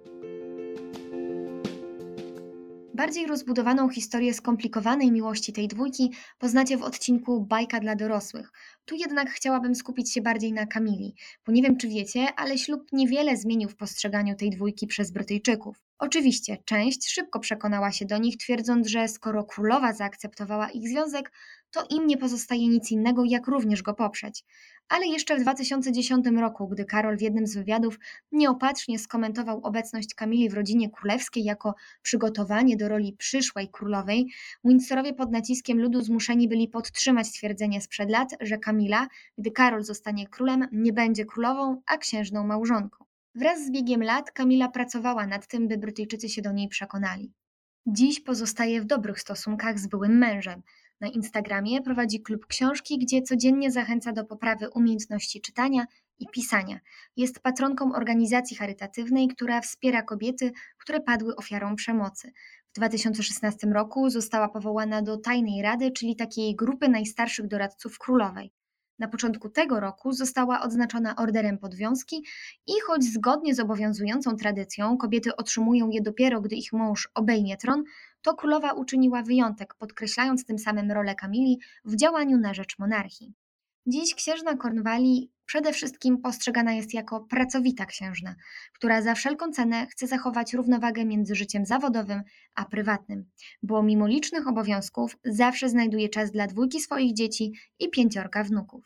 Bardziej 3.00 3.26
rozbudowaną 3.26 3.88
historię 3.88 4.34
skomplikowanej 4.34 5.12
miłości 5.12 5.52
tej 5.52 5.68
dwójki 5.68 6.12
poznacie 6.38 6.76
w 6.76 6.82
odcinku 6.82 7.40
Bajka 7.40 7.80
dla 7.80 7.96
dorosłych. 7.96 8.52
Tu 8.84 8.94
jednak 8.94 9.30
chciałabym 9.30 9.74
skupić 9.74 10.12
się 10.12 10.22
bardziej 10.22 10.52
na 10.52 10.66
Kamili, 10.66 11.14
bo 11.46 11.52
nie 11.52 11.62
wiem 11.62 11.76
czy 11.76 11.88
wiecie, 11.88 12.26
ale 12.36 12.58
ślub 12.58 12.82
niewiele 12.92 13.36
zmienił 13.36 13.68
w 13.68 13.76
postrzeganiu 13.76 14.36
tej 14.36 14.50
dwójki 14.50 14.86
przez 14.86 15.10
Brytyjczyków. 15.10 15.76
Oczywiście, 15.98 16.56
część 16.64 17.10
szybko 17.10 17.40
przekonała 17.40 17.92
się 17.92 18.06
do 18.06 18.18
nich, 18.18 18.36
twierdząc, 18.36 18.86
że 18.86 19.08
skoro 19.08 19.44
królowa 19.44 19.92
zaakceptowała 19.92 20.70
ich 20.70 20.88
związek, 20.88 21.32
to 21.70 21.86
im 21.90 22.06
nie 22.06 22.16
pozostaje 22.16 22.68
nic 22.68 22.90
innego, 22.90 23.24
jak 23.24 23.46
również 23.46 23.82
go 23.82 23.94
poprzeć. 23.94 24.44
Ale 24.88 25.06
jeszcze 25.06 25.36
w 25.36 25.40
2010 25.40 26.26
roku, 26.26 26.68
gdy 26.68 26.84
Karol 26.84 27.16
w 27.16 27.22
jednym 27.22 27.46
z 27.46 27.54
wywiadów 27.54 27.98
nieopatrznie 28.32 28.98
skomentował 28.98 29.60
obecność 29.62 30.14
Kamili 30.14 30.48
w 30.48 30.54
rodzinie 30.54 30.90
królewskiej 30.90 31.44
jako 31.44 31.74
przygotowanie 32.02 32.76
do 32.76 32.88
roli 32.88 33.12
przyszłej 33.18 33.68
królowej, 33.68 34.26
Windsorowie 34.64 35.12
pod 35.12 35.32
naciskiem 35.32 35.80
ludu 35.80 36.02
zmuszeni 36.02 36.48
byli 36.48 36.68
podtrzymać 36.68 37.26
stwierdzenie 37.26 37.80
sprzed 37.80 38.10
lat, 38.10 38.28
że 38.40 38.58
Kamila, 38.58 39.08
gdy 39.38 39.50
Karol 39.50 39.84
zostanie 39.84 40.28
królem, 40.28 40.68
nie 40.72 40.92
będzie 40.92 41.24
królową, 41.24 41.82
a 41.86 41.96
księżną 41.96 42.46
małżonką. 42.46 43.04
Wraz 43.34 43.66
z 43.66 43.70
biegiem 43.70 44.02
lat 44.02 44.30
Kamila 44.30 44.68
pracowała 44.68 45.26
nad 45.26 45.46
tym, 45.46 45.68
by 45.68 45.78
Brytyjczycy 45.78 46.28
się 46.28 46.42
do 46.42 46.52
niej 46.52 46.68
przekonali. 46.68 47.32
Dziś 47.86 48.20
pozostaje 48.20 48.80
w 48.80 48.84
dobrych 48.84 49.20
stosunkach 49.20 49.78
z 49.78 49.86
byłym 49.86 50.18
mężem. 50.18 50.62
Na 51.00 51.08
Instagramie 51.08 51.82
prowadzi 51.82 52.22
klub 52.22 52.46
książki, 52.46 52.98
gdzie 52.98 53.22
codziennie 53.22 53.70
zachęca 53.70 54.12
do 54.12 54.24
poprawy 54.24 54.70
umiejętności 54.70 55.40
czytania 55.40 55.84
i 56.18 56.26
pisania. 56.32 56.80
Jest 57.16 57.40
patronką 57.40 57.94
organizacji 57.94 58.56
charytatywnej, 58.56 59.28
która 59.28 59.60
wspiera 59.60 60.02
kobiety, 60.02 60.52
które 60.78 61.00
padły 61.00 61.36
ofiarą 61.36 61.76
przemocy. 61.76 62.32
W 62.70 62.72
2016 62.76 63.66
roku 63.66 64.10
została 64.10 64.48
powołana 64.48 65.02
do 65.02 65.16
Tajnej 65.16 65.62
Rady, 65.62 65.90
czyli 65.90 66.16
takiej 66.16 66.56
grupy 66.56 66.88
najstarszych 66.88 67.46
doradców 67.46 67.98
królowej. 67.98 68.52
Na 68.98 69.08
początku 69.08 69.48
tego 69.48 69.80
roku 69.80 70.12
została 70.12 70.62
odznaczona 70.62 71.16
orderem 71.16 71.58
podwiązki 71.58 72.24
i 72.66 72.72
choć 72.86 73.04
zgodnie 73.04 73.54
z 73.54 73.60
obowiązującą 73.60 74.36
tradycją 74.36 74.96
kobiety 74.96 75.36
otrzymują 75.36 75.90
je 75.90 76.02
dopiero, 76.02 76.40
gdy 76.40 76.56
ich 76.56 76.72
mąż 76.72 77.08
obejmie 77.14 77.56
tron, 77.56 77.84
to 78.22 78.34
królowa 78.34 78.72
uczyniła 78.72 79.22
wyjątek, 79.22 79.74
podkreślając 79.74 80.44
tym 80.44 80.58
samym 80.58 80.90
rolę 80.90 81.14
Kamili 81.14 81.58
w 81.84 81.96
działaniu 81.96 82.38
na 82.38 82.54
rzecz 82.54 82.78
monarchii. 82.78 83.34
Dziś 83.86 84.14
księżna 84.14 84.56
Kornwali 84.56 85.30
przede 85.46 85.72
wszystkim 85.72 86.18
postrzegana 86.18 86.72
jest 86.72 86.94
jako 86.94 87.20
pracowita 87.20 87.86
księżna, 87.86 88.34
która 88.74 89.02
za 89.02 89.14
wszelką 89.14 89.52
cenę 89.52 89.86
chce 89.86 90.06
zachować 90.06 90.54
równowagę 90.54 91.04
między 91.04 91.34
życiem 91.34 91.66
zawodowym 91.66 92.22
a 92.54 92.64
prywatnym, 92.64 93.30
bo 93.62 93.82
mimo 93.82 94.06
licznych 94.06 94.48
obowiązków 94.48 95.16
zawsze 95.24 95.68
znajduje 95.68 96.08
czas 96.08 96.30
dla 96.30 96.46
dwójki 96.46 96.80
swoich 96.80 97.14
dzieci 97.14 97.52
i 97.78 97.90
pięciorka 97.90 98.44
wnuków. 98.44 98.84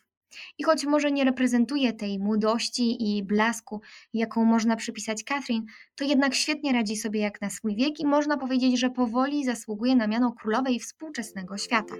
I 0.59 0.65
choć 0.65 0.85
może 0.85 1.13
nie 1.13 1.25
reprezentuje 1.25 1.93
tej 1.93 2.19
młodości 2.19 3.17
i 3.17 3.23
blasku, 3.23 3.81
jaką 4.15 4.45
można 4.45 4.77
przypisać 4.77 5.25
Catherine, 5.25 5.67
to 5.95 6.05
jednak 6.05 6.35
świetnie 6.35 6.73
radzi 6.73 6.97
sobie 6.97 7.21
jak 7.21 7.41
na 7.41 7.51
swój 7.51 7.77
wiek 7.77 8.01
i 8.01 8.07
można 8.07 8.37
powiedzieć, 8.37 8.81
że 8.81 8.91
powoli 8.91 9.45
zasługuje 9.45 9.97
na 9.97 10.07
miano 10.07 10.33
królowej 10.33 10.81
współczesnego 10.81 11.59
świata. 11.59 11.95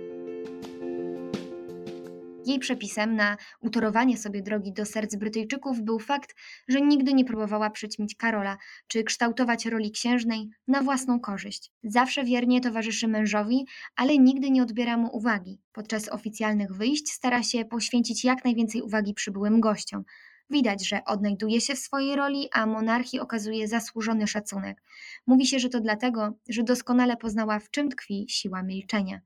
Jej 2.47 2.59
przepisem 2.59 3.17
na 3.17 3.37
utorowanie 3.61 4.19
sobie 4.19 4.43
drogi 4.43 4.73
do 4.73 4.87
serc 4.87 5.17
Brytyjczyków 5.17 5.83
był 5.83 5.99
fakt, 5.99 6.35
że 6.69 6.81
nigdy 6.81 7.15
nie 7.15 7.25
próbowała 7.25 7.71
przyćmić 7.71 8.17
Karola 8.17 8.57
czy 8.87 9.05
kształtować 9.05 9.67
roli 9.67 9.91
księżnej 9.91 10.51
na 10.69 10.83
własną 10.83 11.21
korzyść. 11.21 11.71
Zawsze 11.83 12.25
wiernie 12.25 12.61
towarzyszy 12.61 13.09
mężowi, 13.09 13.67
ale 13.97 14.19
nigdy 14.19 14.51
nie 14.51 14.63
odbiera 14.63 14.97
mu 14.97 15.17
uwagi. 15.17 15.61
Podczas 15.73 16.09
oficjalnych 16.09 16.73
wyjść 16.73 17.09
stara 17.09 17.43
się 17.43 17.65
poświęcić 17.65 18.25
jak 18.25 18.45
najwięcej 18.45 18.83
uwagi 18.83 19.15
przybyłym 19.15 19.61
gościom. 19.61 20.05
Widać, 20.51 20.89
że 20.89 21.05
odnajduje 21.05 21.61
się 21.61 21.75
w 21.75 21.79
swojej 21.79 22.17
roli, 22.17 22.49
a 22.53 22.67
monarchii 22.67 23.21
okazuje 23.21 23.69
zasłużony 23.69 24.27
szacunek. 24.27 24.83
Mówi 25.27 25.47
się, 25.47 25.59
że 25.59 25.69
to 25.69 25.81
dlatego, 25.81 26.33
że 26.49 26.63
doskonale 26.63 27.17
poznała, 27.17 27.59
w 27.59 27.71
czym 27.71 27.89
tkwi 27.89 28.27
siła 28.29 28.63
milczenia. 28.63 29.21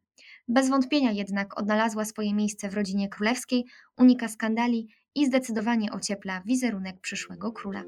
Bez 0.49 0.69
wątpienia 0.69 1.11
jednak 1.11 1.61
odnalazła 1.61 2.05
swoje 2.05 2.35
miejsce 2.35 2.69
w 2.69 2.75
rodzinie 2.75 3.09
królewskiej, 3.09 3.65
unika 3.99 4.29
skandali 4.29 4.89
i 5.15 5.27
zdecydowanie 5.27 5.93
ociepla 5.93 6.43
wizerunek 6.47 7.01
przyszłego 7.01 7.53
króla. 7.53 7.83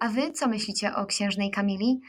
A 0.00 0.08
wy 0.08 0.32
co 0.32 0.48
myślicie 0.48 0.94
o 0.94 1.06
księżnej 1.06 1.50
Kamili? 1.50 2.00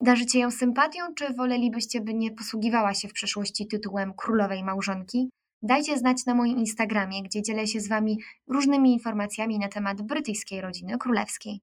Darzycie 0.00 0.38
ją 0.38 0.50
sympatią, 0.50 1.14
czy 1.14 1.34
wolelibyście, 1.34 2.00
by 2.00 2.14
nie 2.14 2.30
posługiwała 2.30 2.94
się 2.94 3.08
w 3.08 3.12
przeszłości 3.12 3.66
tytułem 3.66 4.12
królowej 4.16 4.64
małżonki? 4.64 5.30
Dajcie 5.62 5.98
znać 5.98 6.26
na 6.26 6.34
moim 6.34 6.58
Instagramie, 6.58 7.22
gdzie 7.22 7.42
dzielę 7.42 7.66
się 7.66 7.80
z 7.80 7.88
wami 7.88 8.18
różnymi 8.48 8.92
informacjami 8.92 9.58
na 9.58 9.68
temat 9.68 10.02
brytyjskiej 10.02 10.60
rodziny 10.60 10.98
królewskiej. 10.98 11.60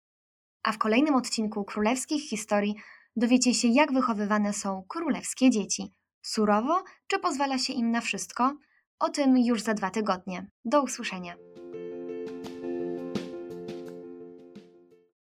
A 0.63 0.71
w 0.71 0.77
kolejnym 0.77 1.15
odcinku 1.15 1.63
królewskich 1.63 2.29
historii 2.29 2.75
dowiecie 3.15 3.53
się, 3.53 3.67
jak 3.67 3.93
wychowywane 3.93 4.53
są 4.53 4.83
królewskie 4.87 5.49
dzieci. 5.49 5.93
Surowo, 6.21 6.83
czy 7.07 7.19
pozwala 7.19 7.57
się 7.57 7.73
im 7.73 7.91
na 7.91 8.01
wszystko? 8.01 8.53
O 8.99 9.09
tym 9.09 9.37
już 9.37 9.61
za 9.61 9.73
dwa 9.73 9.89
tygodnie. 9.89 10.47
Do 10.65 10.81
usłyszenia. 10.81 11.35